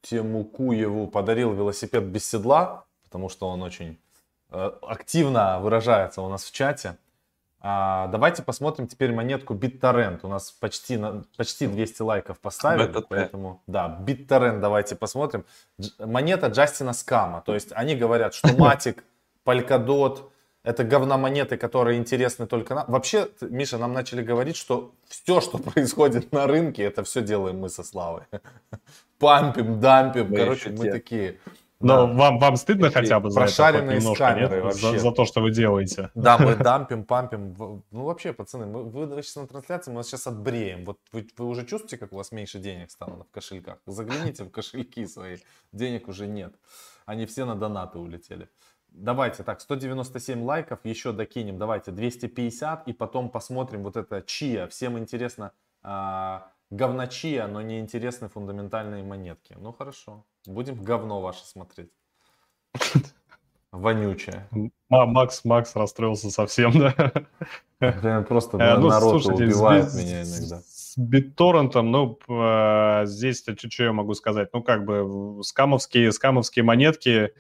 Тему 0.01 0.45
Куеву 0.45 1.07
подарил 1.07 1.53
велосипед 1.53 2.05
без 2.05 2.29
седла, 2.29 2.87
потому 3.05 3.29
что 3.29 3.49
он 3.49 3.63
очень 3.63 3.99
э, 4.51 4.73
активно 4.83 5.61
выражается 5.61 6.23
у 6.23 6.29
нас 6.29 6.45
в 6.45 6.53
чате. 6.53 6.97
А, 7.67 8.09
давайте 8.09 8.43
посмотрим 8.43 8.87
теперь 8.87 9.11
монетку 9.11 9.55
BitTorrent. 9.55 10.21
У 10.23 10.29
нас 10.29 10.51
почти, 10.51 11.01
почти 11.39 11.67
200 11.67 12.03
лайков 12.03 12.39
поставили, 12.39 12.91
BTT. 12.91 13.07
поэтому 13.09 13.63
да, 13.67 13.99
BitTorrent 14.07 14.61
давайте 14.61 14.97
посмотрим. 14.97 15.47
Дж, 15.81 15.93
монета 15.99 16.49
Джастина 16.49 16.93
Скама. 16.93 17.41
То 17.41 17.55
есть 17.55 17.73
они 17.73 17.97
говорят, 17.97 18.35
что 18.35 18.49
Matic, 18.51 18.99
Polkadot 19.47 20.31
это 20.63 20.85
говномонеты, 20.85 21.57
которые 21.57 21.99
интересны 21.99 22.47
только 22.47 22.75
нам. 22.75 22.85
Вообще, 22.89 23.29
Миша, 23.41 23.79
нам 23.79 23.95
начали 23.95 24.23
говорить, 24.23 24.57
что 24.57 24.93
все, 25.09 25.41
что 25.41 25.57
происходит 25.59 26.33
на 26.33 26.47
рынке, 26.47 26.83
это 26.83 27.03
все 27.03 27.23
делаем 27.23 27.61
мы 27.61 27.71
со 27.71 27.83
Славой. 27.83 28.25
Пампим, 29.19 29.81
дампим, 29.81 30.29
мы 30.31 30.37
короче, 30.37 30.69
мы 30.69 30.85
те. 30.85 30.93
такие. 30.93 31.39
Но 31.85 32.07
да. 32.07 32.13
вам, 32.13 32.39
вам 32.39 32.57
стыдно 32.57 32.89
Такие 32.89 33.03
хотя 33.03 33.21
бы 33.21 33.31
за 33.31 33.43
это 33.43 33.83
немножко, 33.83 34.35
нет? 34.35 34.51
Вообще. 34.63 34.93
За, 34.93 34.99
за 34.99 35.13
то, 35.13 35.25
что 35.27 35.43
вы 35.43 35.51
делаете. 35.51 36.11
Да, 36.15 36.39
мы 36.39 36.57
дампим, 36.57 37.05
пампим. 37.05 37.55
Ну, 37.91 38.05
вообще, 38.05 38.33
пацаны, 38.33 38.67
мы, 38.67 38.85
вы 38.85 39.23
сейчас 39.23 39.37
на 39.37 39.47
трансляции, 39.47 39.91
мы 39.91 39.99
вас 39.99 40.07
сейчас 40.07 40.27
отбреем. 40.27 40.85
Вот 40.87 40.99
вы, 41.13 41.27
вы 41.37 41.47
уже 41.47 41.67
чувствуете, 41.67 41.99
как 41.99 42.13
у 42.13 42.17
вас 42.17 42.33
меньше 42.33 42.59
денег 42.59 42.91
стало 42.91 43.25
в 43.25 43.31
кошельках? 43.31 43.79
Загляните 43.87 44.45
в 44.45 44.51
кошельки 44.51 45.07
свои. 45.07 45.37
Денег 45.73 46.09
уже 46.09 46.27
нет. 46.27 46.55
Они 47.05 47.27
все 47.27 47.45
на 47.45 47.55
донаты 47.55 47.99
улетели. 47.99 48.49
Давайте, 48.89 49.43
так, 49.43 49.61
197 49.61 50.43
лайков, 50.43 50.79
еще 50.85 51.13
докинем, 51.13 51.59
давайте 51.59 51.91
250, 51.91 52.89
и 52.89 52.93
потом 52.93 53.29
посмотрим 53.29 53.83
вот 53.83 53.97
это 53.97 54.23
чья. 54.23 54.69
Всем 54.69 54.99
интересно, 54.99 55.53
а, 55.83 56.47
говночия, 56.71 57.47
но 57.47 57.63
не 57.63 57.81
интересны 57.81 58.29
фундаментальные 58.29 59.03
монетки. 59.03 59.55
Ну 59.59 59.73
хорошо, 59.73 60.25
будем 60.47 60.83
говно 60.83 61.21
ваше 61.21 61.45
смотреть. 61.45 61.91
Вонючее. 63.73 64.49
Макс, 64.89 65.45
Макс 65.45 65.75
расстроился 65.75 66.31
совсем, 66.31 66.73
да? 66.73 66.93
Просто 68.23 68.57
э, 68.61 68.79
ну, 68.79 68.89
народ 68.89 69.23
слушайте, 69.23 69.45
убивает 69.47 69.91
с, 69.91 69.97
меня 69.97 70.23
иногда. 70.23 70.61
С 70.65 70.97
BitTorrent, 70.97 71.81
ну, 71.83 72.19
э, 72.29 73.07
здесь-то 73.07 73.57
что 73.59 73.83
я 73.83 73.93
могу 73.93 74.15
сказать? 74.15 74.51
Ну, 74.53 74.63
как 74.63 74.85
бы 74.85 75.43
скамовские, 75.43 76.13
скамовские 76.13 76.65
монетки, 76.65 77.33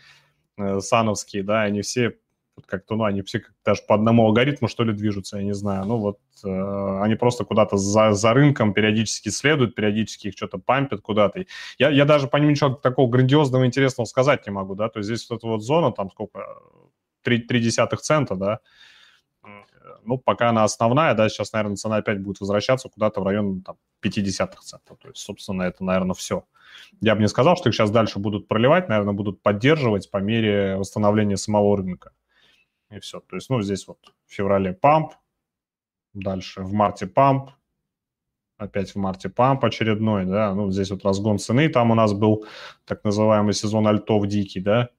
э, 0.56 0.80
сановские, 0.80 1.44
да, 1.44 1.62
они 1.62 1.82
все 1.82 2.18
как-то, 2.66 2.94
ну, 2.96 3.04
они 3.04 3.22
все 3.22 3.42
даже 3.64 3.82
по 3.86 3.94
одному 3.94 4.26
алгоритму, 4.26 4.68
что 4.68 4.84
ли, 4.84 4.92
движутся, 4.92 5.38
я 5.38 5.44
не 5.44 5.54
знаю. 5.54 5.84
Ну, 5.84 5.96
вот 5.98 6.18
э, 6.44 7.00
они 7.02 7.14
просто 7.16 7.44
куда-то 7.44 7.76
за, 7.76 8.12
за 8.12 8.32
рынком 8.32 8.72
периодически 8.72 9.28
следуют, 9.28 9.74
периодически 9.74 10.28
их 10.28 10.34
что-то 10.36 10.58
пампят 10.58 11.00
куда-то. 11.00 11.44
Я, 11.78 11.90
я 11.90 12.04
даже 12.04 12.28
по 12.28 12.36
ним 12.36 12.50
ничего 12.50 12.70
такого 12.70 13.10
грандиозного, 13.10 13.66
интересного 13.66 14.06
сказать 14.06 14.46
не 14.46 14.52
могу, 14.52 14.74
да, 14.74 14.88
то 14.88 15.00
есть 15.00 15.08
здесь 15.08 15.28
вот 15.28 15.38
эта 15.38 15.46
вот 15.46 15.62
зона, 15.62 15.92
там 15.92 16.10
сколько, 16.10 16.46
3, 17.22 17.40
3 17.40 17.60
десятых 17.60 18.00
цента, 18.00 18.36
да, 18.36 18.60
ну, 20.04 20.18
пока 20.18 20.50
она 20.50 20.64
основная, 20.64 21.14
да, 21.14 21.28
сейчас, 21.28 21.52
наверное, 21.52 21.76
цена 21.76 21.96
опять 21.96 22.22
будет 22.22 22.40
возвращаться 22.40 22.88
куда-то 22.88 23.20
в 23.20 23.24
район 23.24 23.62
там, 23.62 23.76
50 24.00 24.54
центов. 24.60 24.98
То 24.98 25.08
есть, 25.08 25.18
собственно, 25.18 25.62
это, 25.62 25.84
наверное, 25.84 26.14
все. 26.14 26.44
Я 27.00 27.14
бы 27.14 27.22
не 27.22 27.28
сказал, 27.28 27.56
что 27.56 27.68
их 27.68 27.74
сейчас 27.74 27.90
дальше 27.90 28.18
будут 28.18 28.48
проливать, 28.48 28.88
наверное, 28.88 29.14
будут 29.14 29.42
поддерживать 29.42 30.10
по 30.10 30.18
мере 30.18 30.76
восстановления 30.76 31.36
самого 31.36 31.76
рынка 31.76 32.12
и 32.96 33.00
все. 33.00 33.20
То 33.20 33.36
есть, 33.36 33.50
ну, 33.50 33.60
здесь 33.62 33.86
вот 33.86 33.98
в 34.26 34.32
феврале 34.32 34.72
памп, 34.72 35.12
дальше 36.12 36.62
в 36.62 36.72
марте 36.72 37.06
памп, 37.06 37.50
опять 38.56 38.90
в 38.90 38.96
марте 38.96 39.28
памп 39.28 39.64
очередной, 39.64 40.24
да, 40.24 40.54
ну, 40.54 40.70
здесь 40.70 40.90
вот 40.90 41.04
разгон 41.04 41.38
цены, 41.38 41.68
там 41.68 41.90
у 41.90 41.94
нас 41.94 42.12
был 42.12 42.46
так 42.84 43.04
называемый 43.04 43.52
сезон 43.52 43.86
альтов 43.86 44.26
дикий, 44.26 44.60
да, 44.60 44.90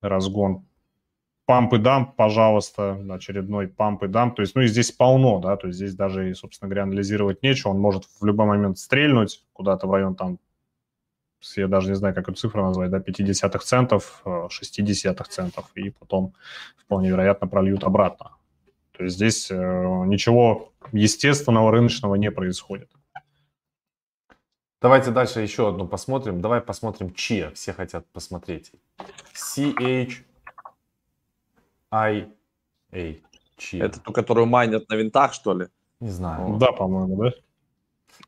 разгон. 0.00 0.66
Памп 1.46 1.74
и 1.74 1.78
дамп, 1.78 2.14
пожалуйста, 2.14 2.92
очередной 3.10 3.66
памп 3.66 4.04
и 4.04 4.08
дамп, 4.08 4.36
то 4.36 4.42
есть, 4.42 4.54
ну, 4.54 4.62
и 4.62 4.68
здесь 4.68 4.92
полно, 4.92 5.40
да, 5.40 5.56
то 5.56 5.66
есть 5.66 5.78
здесь 5.78 5.94
даже, 5.94 6.34
собственно 6.34 6.68
говоря, 6.68 6.84
анализировать 6.84 7.42
нечего, 7.42 7.70
он 7.70 7.80
может 7.80 8.04
в 8.04 8.24
любой 8.24 8.46
момент 8.46 8.78
стрельнуть 8.78 9.44
куда-то 9.52 9.88
в 9.88 9.92
район 9.92 10.14
там 10.14 10.38
я 11.56 11.68
даже 11.68 11.88
не 11.88 11.94
знаю, 11.94 12.14
как 12.14 12.28
эту 12.28 12.36
цифру 12.36 12.62
назвать, 12.62 12.90
да, 12.90 13.00
50 13.00 13.62
центов, 13.62 14.22
60 14.50 15.20
э, 15.20 15.24
центов, 15.24 15.70
и 15.74 15.90
потом 15.90 16.34
вполне 16.76 17.08
вероятно 17.10 17.46
прольют 17.46 17.84
обратно. 17.84 18.32
То 18.96 19.04
есть 19.04 19.16
здесь 19.16 19.50
э, 19.50 19.54
ничего 19.54 20.72
естественного 20.92 21.70
рыночного 21.72 22.16
не 22.16 22.30
происходит. 22.30 22.90
Давайте 24.82 25.10
дальше 25.10 25.40
еще 25.40 25.68
одну 25.68 25.86
посмотрим. 25.86 26.40
Давай 26.40 26.60
посмотрим 26.60 27.12
ЧИА. 27.12 27.50
Все 27.50 27.72
хотят 27.72 28.06
посмотреть. 28.12 28.72
C-H-I-A. 29.34 30.20
Chia. 33.60 33.84
Это 33.84 34.00
ту, 34.00 34.12
которую 34.12 34.46
майнят 34.46 34.88
на 34.88 34.94
винтах, 34.94 35.34
что 35.34 35.52
ли? 35.54 35.68
Не 36.00 36.08
знаю. 36.08 36.56
Да, 36.56 36.72
по-моему, 36.72 37.22
да? 37.22 37.32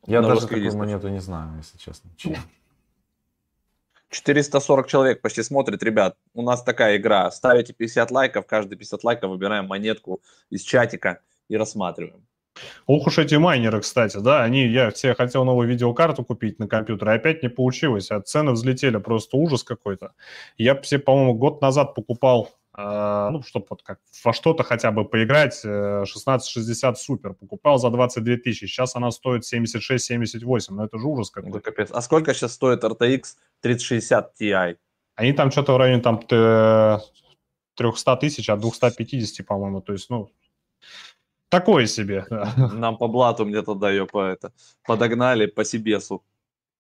Я 0.07 0.21
на 0.21 0.29
даже 0.29 0.43
такую 0.43 0.77
монету 0.77 1.09
не 1.09 1.21
знаю, 1.21 1.57
если 1.57 1.79
честно. 1.79 2.11
Chia. 2.19 2.39
440 4.13 4.87
человек 4.87 5.23
почти 5.23 5.43
смотрит, 5.43 5.83
ребят, 5.83 6.17
у 6.35 6.43
нас 6.43 6.63
такая 6.63 6.99
игра. 6.99 7.31
Ставите 7.31 7.73
50 7.73 8.11
лайков, 8.11 8.47
каждые 8.47 8.79
50 8.79 9.05
лайков 9.05 9.31
выбираем 9.31 9.67
монетку 9.67 10.23
из 10.51 10.63
чатика 10.63 11.21
и 11.49 11.57
рассматриваем. 11.57 12.27
Ох 12.87 13.07
уж 13.07 13.19
эти 13.19 13.37
майнеры, 13.37 13.81
кстати, 13.81 14.19
да, 14.19 14.45
они, 14.45 14.67
я 14.67 14.91
все 14.91 15.15
хотел 15.15 15.45
новую 15.45 15.67
видеокарту 15.67 16.23
купить 16.23 16.59
на 16.59 16.69
компьютер, 16.69 17.09
и 17.09 17.15
опять 17.15 17.43
не 17.43 17.49
получилось, 17.49 18.11
а 18.11 18.21
цены 18.21 18.53
взлетели, 18.53 18.99
просто 18.99 19.39
ужас 19.39 19.65
какой-то. 19.65 20.13
Я 20.59 20.79
все, 20.83 20.99
по-моему, 20.99 21.35
год 21.35 21.63
назад 21.63 21.95
покупал 21.95 22.51
ну, 22.75 23.43
чтобы 23.43 23.67
вот 23.69 23.83
как 23.83 24.01
во 24.25 24.33
что-то 24.33 24.63
хотя 24.63 24.91
бы 24.93 25.05
поиграть, 25.05 25.63
1660 25.63 26.99
супер, 26.99 27.35
покупал 27.35 27.79
за 27.79 27.91
22 27.91 28.37
тысячи, 28.39 28.65
сейчас 28.65 28.97
она 28.97 29.11
стоит 29.11 29.43
76-78, 29.43 30.67
ну 30.71 30.85
это 30.85 30.99
же 30.99 31.07
ужас 31.07 31.31
какой-то. 31.31 31.61
капец. 31.61 31.91
А 31.93 32.01
сколько 32.01 32.33
сейчас 32.33 32.55
стоит 32.55 32.83
RTX 32.83 33.37
3060 33.61 34.41
Ti? 34.41 34.79
Они 35.17 35.33
там 35.35 35.51
что-то 35.51 35.75
в 35.75 35.77
районе 35.77 36.01
там 36.01 36.19
300 36.19 38.17
тысяч 38.21 38.49
от 38.49 38.61
250, 38.61 39.47
по-моему, 39.47 39.83
то 39.83 39.93
есть, 39.93 40.09
ну, 40.09 40.31
такое 41.51 41.87
себе. 41.87 42.25
Нам 42.57 42.97
по 42.97 43.07
блату 43.07 43.45
мне 43.45 43.61
тогда 43.61 43.91
ее 43.91 44.07
по 44.07 44.23
это 44.23 44.55
подогнали 44.87 45.45
по 45.45 45.63
Сибесу. 45.63 46.25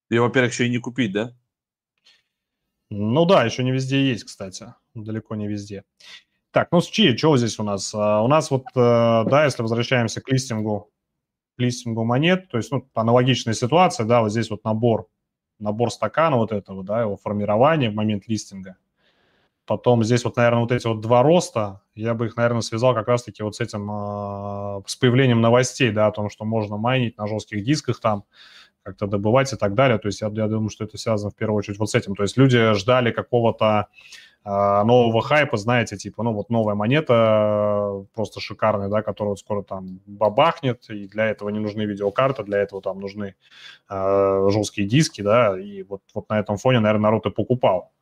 Ее, 0.09 0.22
во-первых, 0.22 0.52
еще 0.52 0.66
и 0.66 0.70
не 0.70 0.78
купить, 0.78 1.12
да? 1.12 1.37
Ну 2.88 3.26
да, 3.26 3.44
еще 3.44 3.62
не 3.62 3.72
везде 3.72 4.09
есть, 4.09 4.24
кстати 4.24 4.74
далеко 4.94 5.35
не 5.35 5.48
везде. 5.48 5.85
Так, 6.50 6.68
ну 6.70 6.81
с 6.81 6.87
чьи, 6.87 7.16
что 7.16 7.37
здесь 7.37 7.59
у 7.59 7.62
нас? 7.62 7.94
А, 7.94 8.22
у 8.22 8.28
нас 8.28 8.50
вот, 8.50 8.64
э, 8.74 8.74
да, 8.74 9.44
если 9.44 9.62
возвращаемся 9.62 10.20
к 10.20 10.28
листингу 10.28 10.90
листингу 11.59 12.05
монет, 12.05 12.48
то 12.48 12.57
есть, 12.57 12.70
ну, 12.72 12.88
аналогичная 12.94 13.55
ситуация, 13.55 14.07
да, 14.07 14.22
вот 14.22 14.31
здесь 14.31 14.50
вот 14.50 14.64
набор, 14.64 15.07
набор 15.59 15.90
стакана 15.90 16.37
вот 16.37 16.52
этого, 16.52 16.83
да, 16.83 17.02
его 17.02 17.16
формирование 17.16 17.90
в 17.90 17.94
момент 17.94 18.26
листинга. 18.26 18.76
Потом 19.64 20.02
здесь 20.02 20.24
вот, 20.24 20.37
наверное, 20.37 20.62
вот 20.62 20.72
эти 20.72 20.87
вот 20.87 21.00
два 21.00 21.22
роста, 21.22 21.83
я 21.94 22.14
бы 22.14 22.26
их, 22.26 22.37
наверное, 22.37 22.62
связал 22.62 22.94
как 22.94 23.07
раз-таки 23.07 23.42
вот 23.42 23.55
с 23.55 23.61
этим, 23.61 23.88
э, 23.90 24.83
с 24.87 24.96
появлением 24.96 25.40
новостей, 25.40 25.90
да, 25.92 26.09
о 26.09 26.12
том, 26.12 26.31
что 26.31 26.44
можно 26.44 26.76
майнить 26.76 27.16
на 27.16 27.28
жестких 27.28 27.62
дисках 27.64 28.00
там, 28.00 28.24
как-то 28.83 29.07
добывать 29.07 29.52
и 29.52 29.57
так 29.57 29.74
далее. 29.74 29.98
То 29.98 30.09
есть 30.09 30.20
я, 30.20 30.28
я 30.28 30.48
думаю, 30.48 30.68
что 30.68 30.85
это 30.85 30.98
связано 30.98 31.31
в 31.31 31.37
первую 31.37 31.59
очередь 31.59 31.78
вот 31.78 31.90
с 31.90 31.94
этим. 31.94 32.16
То 32.16 32.24
есть 32.24 32.37
люди 32.37 32.74
ждали 32.74 33.12
какого-то 33.12 33.87
нового 34.44 35.22
хайпа, 35.22 35.57
знаете, 35.57 35.96
типа, 35.96 36.22
ну 36.24 36.33
вот 36.33 36.50
новая 36.50 36.74
монета 36.74 38.05
просто 38.14 38.40
шикарная, 38.40 38.88
да, 38.88 39.02
которая 39.02 39.31
вот 39.31 39.38
скоро 39.38 39.62
там 39.62 40.00
бабахнет, 40.07 40.88
и 40.90 41.07
для 41.07 41.26
этого 41.26 41.48
не 41.50 41.61
нужны 41.61 41.83
видеокарты, 41.83 42.42
для 42.42 42.59
этого 42.59 42.83
там 42.83 42.98
нужны 42.98 43.37
э, 43.88 44.48
жесткие 44.50 44.88
диски, 44.88 45.22
да, 45.22 45.59
и 45.59 45.85
вот, 45.85 46.02
вот 46.12 46.28
на 46.28 46.40
этом 46.40 46.57
фоне, 46.57 46.81
наверное, 46.81 47.05
народ 47.05 47.26
и 47.26 47.31
покупал. 47.31 47.92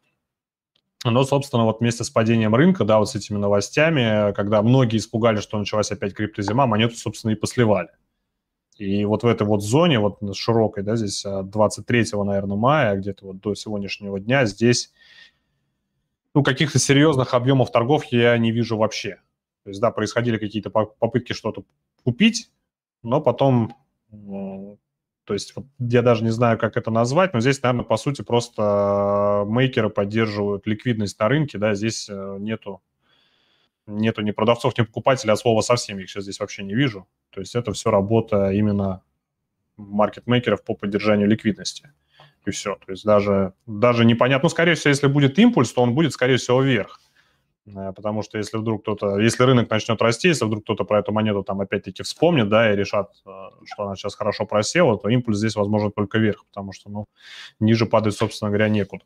Но, 1.04 1.24
собственно, 1.24 1.64
вот 1.64 1.80
вместе 1.80 2.04
с 2.04 2.10
падением 2.10 2.54
рынка, 2.54 2.84
да, 2.84 2.98
вот 2.98 3.08
с 3.08 3.14
этими 3.14 3.38
новостями, 3.38 4.32
когда 4.34 4.60
многие 4.60 4.98
испугались, 4.98 5.42
что 5.42 5.58
началась 5.58 5.90
опять 5.90 6.14
криптозима, 6.14 6.66
монету, 6.66 6.96
собственно, 6.96 7.32
и 7.32 7.36
посливали. 7.36 7.88
И 8.76 9.04
вот 9.04 9.22
в 9.22 9.26
этой 9.26 9.46
вот 9.46 9.62
зоне, 9.62 9.98
вот 9.98 10.18
широкой, 10.34 10.82
да, 10.82 10.96
здесь 10.96 11.24
23, 11.24 12.04
наверное, 12.24 12.56
мая, 12.56 12.96
где-то 12.96 13.26
вот 13.26 13.40
до 13.40 13.54
сегодняшнего 13.54 14.20
дня, 14.20 14.46
здесь, 14.46 14.92
ну, 16.34 16.42
каких-то 16.42 16.78
серьезных 16.78 17.34
объемов 17.34 17.72
торгов 17.72 18.04
я 18.06 18.36
не 18.38 18.52
вижу 18.52 18.76
вообще. 18.76 19.20
То 19.64 19.70
есть, 19.70 19.80
да, 19.80 19.90
происходили 19.90 20.38
какие-то 20.38 20.70
попытки 20.70 21.32
что-то 21.32 21.64
купить, 22.02 22.50
но 23.02 23.20
потом 23.20 23.74
то 25.30 25.34
есть 25.34 25.54
вот 25.54 25.66
я 25.78 26.02
даже 26.02 26.24
не 26.24 26.30
знаю, 26.30 26.58
как 26.58 26.76
это 26.76 26.90
назвать, 26.90 27.34
но 27.34 27.40
здесь, 27.40 27.62
наверное, 27.62 27.84
по 27.84 27.96
сути 27.96 28.22
просто 28.22 29.44
мейкеры 29.46 29.88
поддерживают 29.88 30.66
ликвидность 30.66 31.20
на 31.20 31.28
рынке, 31.28 31.56
да, 31.56 31.74
здесь 31.74 32.08
э, 32.08 32.36
нету, 32.40 32.82
нету 33.86 34.22
ни 34.22 34.32
продавцов, 34.32 34.76
ни 34.76 34.82
покупателей, 34.82 35.32
а 35.32 35.36
слова 35.36 35.60
совсем 35.60 36.00
их 36.00 36.10
сейчас 36.10 36.24
здесь 36.24 36.40
вообще 36.40 36.64
не 36.64 36.74
вижу. 36.74 37.06
То 37.30 37.38
есть 37.38 37.54
это 37.54 37.72
все 37.72 37.92
работа 37.92 38.50
именно 38.50 39.02
маркетмейкеров 39.76 40.64
по 40.64 40.74
поддержанию 40.74 41.28
ликвидности. 41.28 41.92
И 42.46 42.50
все. 42.50 42.76
То 42.86 42.92
есть 42.92 43.04
даже, 43.04 43.52
даже 43.66 44.04
непонятно. 44.04 44.46
Ну, 44.46 44.50
скорее 44.50 44.74
всего, 44.74 44.90
если 44.90 45.06
будет 45.08 45.38
импульс, 45.38 45.72
то 45.72 45.82
он 45.82 45.94
будет, 45.94 46.12
скорее 46.12 46.36
всего, 46.36 46.62
вверх. 46.62 47.00
Э, 47.66 47.92
потому 47.94 48.22
что 48.22 48.38
если 48.38 48.56
вдруг 48.56 48.82
кто-то, 48.82 49.18
если 49.18 49.42
рынок 49.44 49.70
начнет 49.70 50.00
расти, 50.02 50.28
если 50.28 50.44
вдруг 50.44 50.64
кто-то 50.64 50.84
про 50.84 51.00
эту 51.00 51.12
монету 51.12 51.42
там 51.42 51.60
опять-таки 51.60 52.02
вспомнит, 52.02 52.48
да, 52.48 52.72
и 52.72 52.76
решат, 52.76 53.12
э, 53.26 53.30
что 53.64 53.84
она 53.84 53.96
сейчас 53.96 54.14
хорошо 54.14 54.46
просела, 54.46 54.98
то 54.98 55.08
импульс 55.08 55.38
здесь 55.38 55.56
возможно 55.56 55.90
только 55.90 56.18
вверх, 56.18 56.44
потому 56.46 56.72
что, 56.72 56.90
ну, 56.90 57.06
ниже 57.58 57.86
падать, 57.86 58.14
собственно 58.14 58.50
говоря, 58.50 58.68
некуда. 58.68 59.04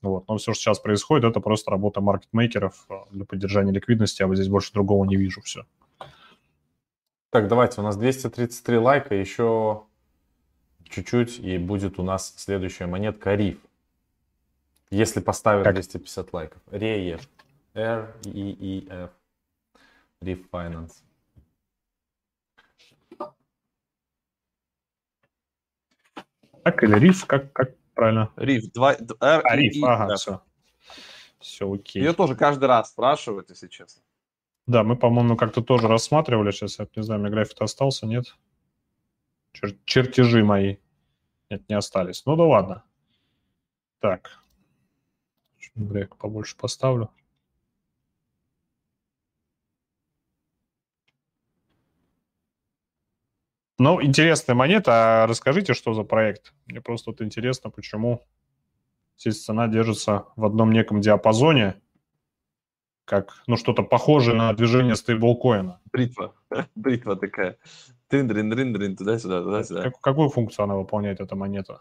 Вот. 0.00 0.26
Но 0.28 0.36
все, 0.36 0.52
что 0.52 0.62
сейчас 0.62 0.80
происходит, 0.80 1.24
это 1.24 1.40
просто 1.40 1.70
работа 1.70 2.00
маркетмейкеров 2.00 2.86
э, 2.88 2.94
для 3.10 3.24
поддержания 3.24 3.72
ликвидности, 3.72 4.22
а 4.22 4.26
вот 4.26 4.36
здесь 4.36 4.48
больше 4.48 4.72
другого 4.72 5.04
не 5.04 5.16
вижу, 5.16 5.40
все. 5.42 5.64
Так, 7.30 7.48
давайте, 7.48 7.80
у 7.80 7.84
нас 7.84 7.96
233 7.96 8.76
лайка, 8.76 9.14
еще 9.14 9.84
чуть-чуть, 10.92 11.38
и 11.38 11.58
будет 11.58 11.98
у 11.98 12.02
нас 12.02 12.34
следующая 12.36 12.86
монетка 12.86 13.34
Риф. 13.34 13.58
Если 14.90 15.20
поставим 15.20 15.64
как? 15.64 15.74
250 15.74 16.32
лайков. 16.32 16.62
Реев. 16.70 17.20
R 17.74 18.14
E 18.24 18.56
E 18.60 18.86
F. 18.88 19.10
Reef 20.20 20.48
Finance. 20.50 20.92
Так, 26.62 26.82
или 26.84 26.96
риф, 26.96 27.26
как, 27.26 27.52
как 27.52 27.74
правильно? 27.94 28.30
Риф, 28.36 28.70
два, 28.72 28.94
R, 28.94 29.08
а, 29.20 29.56
риф, 29.56 29.82
ага, 29.82 30.14
все. 30.14 30.42
Все 31.40 31.72
окей. 31.72 32.02
Ее 32.02 32.12
тоже 32.12 32.36
каждый 32.36 32.66
раз 32.66 32.90
спрашивают, 32.90 33.50
если 33.50 33.66
честно. 33.66 34.02
Да, 34.66 34.84
мы, 34.84 34.94
по-моему, 34.94 35.36
как-то 35.36 35.60
тоже 35.60 35.88
рассматривали. 35.88 36.52
Сейчас 36.52 36.78
я 36.78 36.86
не 36.94 37.02
знаю, 37.02 37.20
у 37.20 37.24
меня 37.24 37.32
график 37.32 37.60
остался, 37.60 38.06
нет? 38.06 38.36
Чер- 39.54 39.76
чертежи 39.84 40.44
мои. 40.44 40.76
Нет, 41.52 41.68
не 41.68 41.74
остались. 41.74 42.24
Ну 42.24 42.34
да 42.34 42.44
ладно. 42.44 42.82
Так. 44.00 44.38
График 45.74 46.16
побольше 46.16 46.56
поставлю. 46.56 47.10
Ну, 53.78 54.02
интересная 54.02 54.54
монета. 54.54 55.24
А 55.24 55.26
расскажите, 55.26 55.74
что 55.74 55.92
за 55.92 56.04
проект? 56.04 56.54
Мне 56.64 56.80
просто 56.80 57.10
вот 57.10 57.20
интересно, 57.20 57.68
почему 57.68 58.22
здесь 59.18 59.44
цена 59.44 59.68
держится 59.68 60.28
в 60.36 60.46
одном 60.46 60.72
неком 60.72 61.02
диапазоне, 61.02 61.78
как, 63.04 63.42
ну, 63.46 63.56
что-то 63.56 63.82
похожее 63.82 64.36
на 64.36 64.52
движение 64.52 64.96
стейблкоина. 64.96 65.80
Бритва. 65.92 66.34
Бритва 66.74 67.16
такая. 67.16 67.58
Трин-дрин-дрин-дрин, 68.08 68.96
туда-сюда, 68.96 69.42
туда-сюда. 69.42 69.82
Как, 69.84 70.00
какую 70.00 70.28
функцию 70.28 70.64
она 70.64 70.76
выполняет, 70.76 71.20
эта 71.20 71.34
монета? 71.34 71.80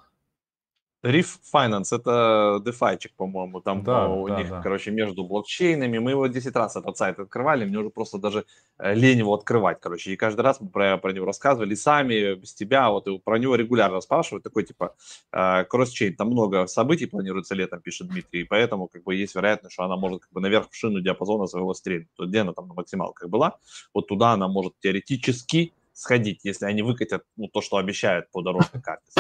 Reef 1.04 1.26
Finance, 1.54 1.96
это 1.96 2.62
DeFi, 2.64 3.00
по-моему, 3.18 3.60
там 3.60 3.84
да, 3.84 4.08
у 4.08 4.28
да, 4.28 4.38
них, 4.38 4.50
да. 4.50 4.62
короче, 4.62 4.92
между 4.92 5.24
блокчейнами. 5.24 5.98
Мы 5.98 6.12
его 6.12 6.28
10 6.28 6.56
раз 6.56 6.76
этот 6.76 6.96
сайт 6.96 7.20
открывали, 7.20 7.66
мне 7.66 7.80
уже 7.80 7.90
просто 7.90 8.20
даже 8.20 8.46
э, 8.78 8.94
лень 8.94 9.20
его 9.20 9.34
открывать, 9.34 9.80
короче. 9.82 10.12
И 10.12 10.16
каждый 10.16 10.42
раз 10.42 10.62
мы 10.62 10.70
про, 10.70 10.98
про 10.98 11.12
него 11.12 11.26
рассказывали 11.26 11.74
сами, 11.74 12.36
без 12.36 12.54
тебя, 12.54 12.92
вот 12.92 13.08
и 13.08 13.18
про 13.18 13.40
него 13.40 13.56
регулярно 13.56 14.00
спрашивают, 14.02 14.44
такой 14.44 14.64
типа 14.64 14.96
э, 15.32 15.66
кросс-чейн. 15.66 16.16
Там 16.16 16.28
много 16.28 16.68
событий 16.68 17.08
планируется 17.08 17.56
летом, 17.56 17.82
пишет 17.82 18.08
Дмитрий, 18.08 18.42
и 18.42 18.44
поэтому 18.44 18.88
как 18.88 19.04
бы 19.04 19.16
есть 19.16 19.34
вероятность, 19.34 19.74
что 19.74 19.84
она 19.84 19.96
может 19.96 20.22
как 20.22 20.32
бы 20.32 20.40
наверх 20.40 20.70
в 20.70 20.76
шину 20.76 21.02
диапазона 21.02 21.48
своего 21.48 21.74
стрельнуть. 21.74 22.14
То, 22.16 22.28
где 22.28 22.42
она 22.42 22.54
там 22.54 22.68
на 22.68 22.76
максималках 22.76 23.28
была, 23.28 23.58
вот 23.94 24.08
туда 24.08 24.34
она 24.34 24.48
может 24.48 24.74
теоретически 24.80 25.74
сходить, 25.94 26.42
если 26.44 26.66
они 26.66 26.84
выкатят 26.84 27.24
ну, 27.38 27.48
то, 27.48 27.62
что 27.62 27.78
обещают 27.78 28.30
по 28.32 28.42
дорожной 28.42 28.82
карте. 28.84 29.12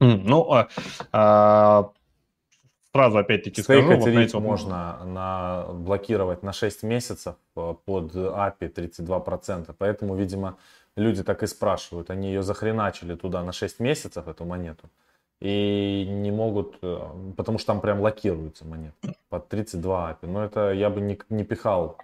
Ну, 0.00 0.52
а, 0.52 0.68
а, 1.12 1.90
сразу 2.92 3.18
опять-таки 3.18 3.62
скажу. 3.62 3.96
Вот 3.96 4.08
эти... 4.08 4.36
можно 4.36 5.04
на, 5.04 5.66
блокировать 5.72 6.42
на 6.42 6.52
6 6.52 6.82
месяцев 6.82 7.36
э, 7.56 7.74
под 7.84 8.14
API 8.14 8.72
32%. 8.72 9.74
Поэтому, 9.78 10.16
видимо, 10.16 10.56
люди 10.96 11.22
так 11.22 11.42
и 11.42 11.46
спрашивают. 11.46 12.10
Они 12.10 12.28
ее 12.28 12.42
захреначили 12.42 13.14
туда 13.14 13.42
на 13.42 13.52
6 13.52 13.80
месяцев, 13.80 14.28
эту 14.28 14.44
монету. 14.44 14.88
И 15.40 16.06
не 16.08 16.30
могут, 16.30 16.78
э, 16.82 16.98
потому 17.36 17.58
что 17.58 17.72
там 17.72 17.80
прям 17.80 18.00
локируется 18.00 18.64
монета 18.64 19.14
под 19.28 19.48
32 19.48 20.10
API. 20.12 20.30
Но 20.30 20.44
это 20.44 20.72
я 20.72 20.90
бы 20.90 21.00
не, 21.00 21.18
не 21.28 21.44
пихал. 21.44 21.98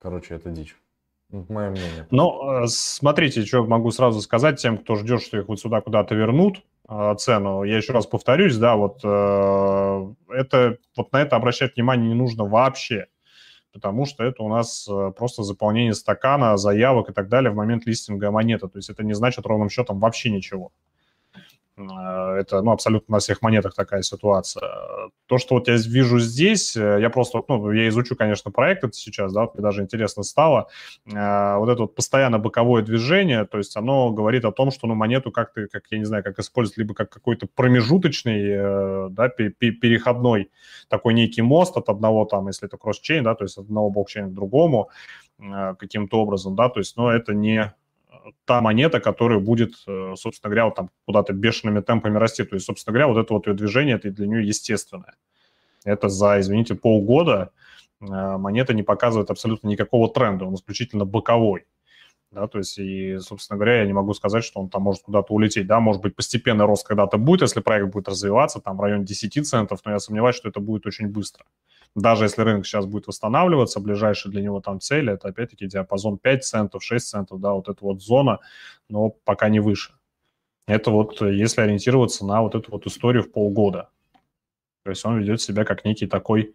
Короче, 0.00 0.34
это 0.34 0.50
дичь. 0.50 0.76
Мое 1.30 1.70
мнение. 1.70 2.06
Ну, 2.10 2.62
э, 2.62 2.66
смотрите, 2.68 3.44
что 3.44 3.64
могу 3.64 3.90
сразу 3.90 4.20
сказать 4.20 4.60
тем, 4.60 4.78
кто 4.78 4.96
ждет, 4.96 5.22
что 5.22 5.38
их 5.38 5.48
вот 5.48 5.60
сюда 5.60 5.80
куда-то 5.80 6.14
вернут. 6.14 6.62
А, 6.88 7.14
цену. 7.16 7.64
Я 7.64 7.78
еще 7.78 7.92
раз 7.92 8.06
повторюсь, 8.06 8.56
да, 8.56 8.76
вот 8.76 9.00
э, 9.02 10.14
это, 10.30 10.78
вот 10.96 11.12
на 11.12 11.20
это 11.20 11.34
обращать 11.34 11.74
внимание 11.74 12.08
не 12.08 12.14
нужно 12.14 12.44
вообще, 12.44 13.06
потому 13.72 14.06
что 14.06 14.22
это 14.22 14.44
у 14.44 14.48
нас 14.48 14.86
э, 14.88 15.12
просто 15.16 15.42
заполнение 15.42 15.94
стакана, 15.94 16.56
заявок 16.56 17.10
и 17.10 17.12
так 17.12 17.28
далее 17.28 17.50
в 17.50 17.56
момент 17.56 17.86
листинга 17.86 18.30
монеты. 18.30 18.68
То 18.68 18.78
есть 18.78 18.88
это 18.88 19.02
не 19.02 19.14
значит 19.14 19.46
ровным 19.46 19.68
счетом 19.68 19.98
вообще 19.98 20.30
ничего. 20.30 20.70
Э, 21.76 22.36
это 22.40 22.62
ну, 22.62 22.72
абсолютно 22.72 23.14
на 23.14 23.18
всех 23.18 23.42
монетах 23.42 23.74
такая 23.74 24.02
ситуация. 24.02 24.62
То, 25.26 25.38
что 25.38 25.56
вот 25.56 25.68
я 25.68 25.76
вижу 25.76 26.18
здесь, 26.18 26.76
э, 26.76 26.98
я 27.00 27.10
просто, 27.10 27.42
ну, 27.48 27.70
я 27.70 27.88
изучу, 27.88 28.16
конечно, 28.16 28.50
проект 28.50 28.84
это 28.84 28.94
сейчас, 28.94 29.32
да, 29.32 29.48
мне 29.52 29.62
даже 29.62 29.82
интересно 29.82 30.22
стало. 30.22 30.68
Э, 31.06 31.56
вот 31.56 31.68
это 31.68 31.82
вот 31.82 31.94
постоянно 31.94 32.38
боковое 32.38 32.82
движение, 32.82 33.44
то 33.44 33.58
есть 33.58 33.76
оно 33.76 34.10
говорит 34.10 34.44
о 34.44 34.52
том, 34.52 34.70
что 34.70 34.86
ну, 34.86 34.94
монету 34.94 35.30
как-то, 35.30 35.66
как 35.68 35.84
я 35.90 35.98
не 35.98 36.04
знаю, 36.04 36.24
как 36.24 36.38
использовать, 36.38 36.78
либо 36.78 36.94
как 36.94 37.10
какой-то 37.10 37.46
промежуточный, 37.54 39.10
да, 39.10 39.28
переходной 39.28 40.50
такой 40.88 41.14
некий 41.14 41.42
мост 41.42 41.76
от 41.76 41.88
одного 41.88 42.24
там, 42.24 42.46
если 42.48 42.66
это 42.66 42.76
кросс-чейн, 42.76 43.22
да, 43.22 43.34
то 43.34 43.44
есть 43.44 43.58
от 43.58 43.64
одного 43.64 43.90
блокчейна 43.90 44.28
к 44.28 44.34
другому 44.34 44.90
каким-то 45.38 46.20
образом, 46.20 46.56
да, 46.56 46.68
то 46.68 46.80
есть, 46.80 46.96
но 46.96 47.12
это 47.12 47.34
не 47.34 47.74
та 48.44 48.60
монета, 48.60 49.00
которая 49.00 49.38
будет, 49.38 49.74
э, 49.86 50.14
собственно 50.16 50.50
говоря, 50.50 50.66
вот 50.66 50.74
там 50.74 50.90
куда-то 51.04 51.32
бешеными 51.32 51.80
темпами 51.80 52.18
расти. 52.18 52.44
То 52.44 52.54
есть, 52.56 52.66
собственно 52.66 52.92
говоря, 52.92 53.08
вот 53.08 53.18
это 53.18 53.32
вот 53.32 53.46
ее 53.46 53.54
движение, 53.54 53.96
это 53.96 54.10
для 54.10 54.26
нее 54.26 54.46
естественное. 54.46 55.14
Это 55.84 56.08
за, 56.08 56.40
извините, 56.40 56.74
полгода 56.74 57.50
э, 58.00 58.04
монета 58.04 58.74
не 58.74 58.82
показывает 58.82 59.30
абсолютно 59.30 59.68
никакого 59.68 60.08
тренда, 60.12 60.44
он 60.44 60.54
исключительно 60.54 61.04
боковой. 61.04 61.66
Да, 62.32 62.48
то 62.48 62.58
есть, 62.58 62.76
и, 62.78 63.18
собственно 63.20 63.56
говоря, 63.56 63.80
я 63.80 63.86
не 63.86 63.92
могу 63.92 64.12
сказать, 64.12 64.44
что 64.44 64.60
он 64.60 64.68
там 64.68 64.82
может 64.82 65.02
куда-то 65.02 65.32
улететь. 65.32 65.66
Да, 65.66 65.80
может 65.80 66.02
быть, 66.02 66.16
постепенный 66.16 66.64
рост 66.64 66.86
когда-то 66.86 67.18
будет, 67.18 67.42
если 67.42 67.60
проект 67.60 67.92
будет 67.92 68.08
развиваться, 68.08 68.60
там 68.60 68.76
в 68.76 68.80
районе 68.80 69.04
10 69.04 69.46
центов, 69.46 69.80
но 69.84 69.92
я 69.92 69.98
сомневаюсь, 70.00 70.36
что 70.36 70.48
это 70.48 70.60
будет 70.60 70.86
очень 70.86 71.08
быстро. 71.08 71.44
Даже 71.96 72.24
если 72.24 72.42
рынок 72.42 72.66
сейчас 72.66 72.86
будет 72.86 73.06
восстанавливаться, 73.06 73.80
ближайшая 73.80 74.30
для 74.30 74.42
него 74.42 74.60
там 74.60 74.80
цель, 74.80 75.10
это 75.10 75.28
опять-таки 75.28 75.66
диапазон 75.66 76.18
5 76.18 76.44
центов, 76.44 76.84
6 76.84 77.08
центов, 77.08 77.40
да, 77.40 77.52
вот 77.52 77.68
эта 77.68 77.82
вот 77.82 78.02
зона, 78.02 78.40
но 78.88 79.10
пока 79.10 79.48
не 79.48 79.60
выше. 79.60 79.94
Это 80.66 80.90
вот 80.90 81.22
если 81.22 81.62
ориентироваться 81.62 82.26
на 82.26 82.42
вот 82.42 82.54
эту 82.54 82.70
вот 82.70 82.86
историю 82.86 83.22
в 83.22 83.32
полгода. 83.32 83.88
То 84.84 84.90
есть 84.90 85.04
он 85.04 85.18
ведет 85.18 85.40
себя 85.40 85.64
как 85.64 85.84
некий 85.84 86.06
такой 86.06 86.54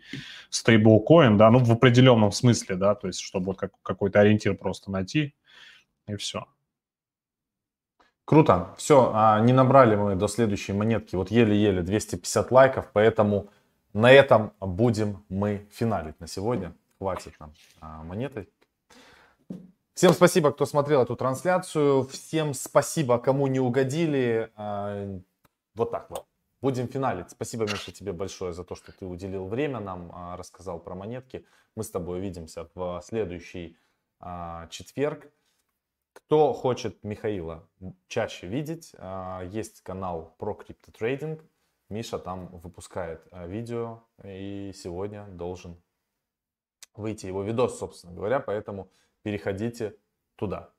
стейблкоин, 0.51 1.37
да, 1.37 1.49
ну 1.49 1.59
в 1.59 1.71
определенном 1.71 2.31
смысле, 2.31 2.75
да, 2.75 2.95
то 2.95 3.07
есть 3.07 3.19
чтобы 3.19 3.47
вот 3.47 3.57
как, 3.57 3.71
какой-то 3.81 4.19
ориентир 4.19 4.55
просто 4.55 4.91
найти, 4.91 5.33
и 6.07 6.15
все. 6.15 6.45
Круто. 8.25 8.73
Все, 8.77 9.11
а, 9.13 9.39
не 9.41 9.51
набрали 9.51 9.95
мы 9.95 10.15
до 10.15 10.27
следующей 10.27 10.71
монетки. 10.71 11.15
Вот 11.15 11.31
еле-еле 11.31 11.81
250 11.81 12.51
лайков, 12.51 12.89
поэтому 12.93 13.49
на 13.93 14.11
этом 14.11 14.53
будем 14.59 15.25
мы 15.29 15.67
финалить 15.71 16.19
на 16.19 16.27
сегодня. 16.27 16.73
Хватит 16.97 17.33
нам 17.39 17.53
а, 17.79 18.03
монеты. 18.03 18.47
Всем 19.93 20.13
спасибо, 20.13 20.51
кто 20.51 20.65
смотрел 20.65 21.01
эту 21.01 21.15
трансляцию. 21.15 22.03
Всем 22.03 22.53
спасибо, 22.53 23.17
кому 23.19 23.47
не 23.47 23.59
угодили. 23.59 24.51
А, 24.55 25.19
вот 25.75 25.91
так 25.91 26.09
вот. 26.09 26.25
Будем 26.61 26.87
финалить. 26.87 27.31
Спасибо, 27.31 27.63
Миша, 27.63 27.91
тебе 27.91 28.13
большое 28.13 28.53
за 28.53 28.63
то, 28.63 28.75
что 28.75 28.91
ты 28.91 29.05
уделил 29.05 29.47
время 29.47 29.79
нам, 29.79 30.11
а, 30.13 30.37
рассказал 30.37 30.79
про 30.79 30.95
монетки. 30.95 31.45
Мы 31.75 31.83
с 31.83 31.89
тобой 31.89 32.19
увидимся 32.19 32.69
в 32.75 33.01
следующий 33.03 33.77
четверг. 34.69 35.31
Кто 36.13 36.53
хочет 36.53 37.03
Михаила 37.03 37.67
чаще 38.07 38.45
видеть, 38.45 38.93
есть 39.45 39.81
канал 39.81 40.35
про 40.37 40.53
криптотрейдинг. 40.53 41.41
Миша 41.91 42.17
там 42.19 42.47
выпускает 42.47 43.21
видео 43.31 44.03
и 44.23 44.71
сегодня 44.73 45.27
должен 45.27 45.75
выйти 46.95 47.25
его 47.25 47.43
видос, 47.43 47.77
собственно 47.77 48.13
говоря, 48.13 48.39
поэтому 48.39 48.89
переходите 49.23 49.95
туда. 50.35 50.69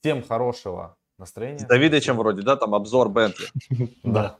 Всем 0.00 0.22
хорошего 0.22 0.96
настроения. 1.18 1.58
С 1.58 1.64
Давидычем 1.64 2.16
вроде, 2.16 2.42
да, 2.42 2.56
там 2.56 2.74
обзор 2.74 3.08
Бентли. 3.08 3.46
Да. 4.02 4.38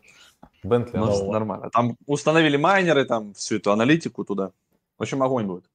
Бентли. 0.62 0.98
Ну, 0.98 1.32
нормально. 1.32 1.70
Там 1.70 1.96
установили 2.06 2.56
майнеры, 2.56 3.04
там 3.04 3.34
всю 3.34 3.56
эту 3.56 3.72
аналитику 3.72 4.24
туда. 4.24 4.52
В 4.98 5.02
общем, 5.02 5.22
огонь 5.22 5.46
будет. 5.46 5.70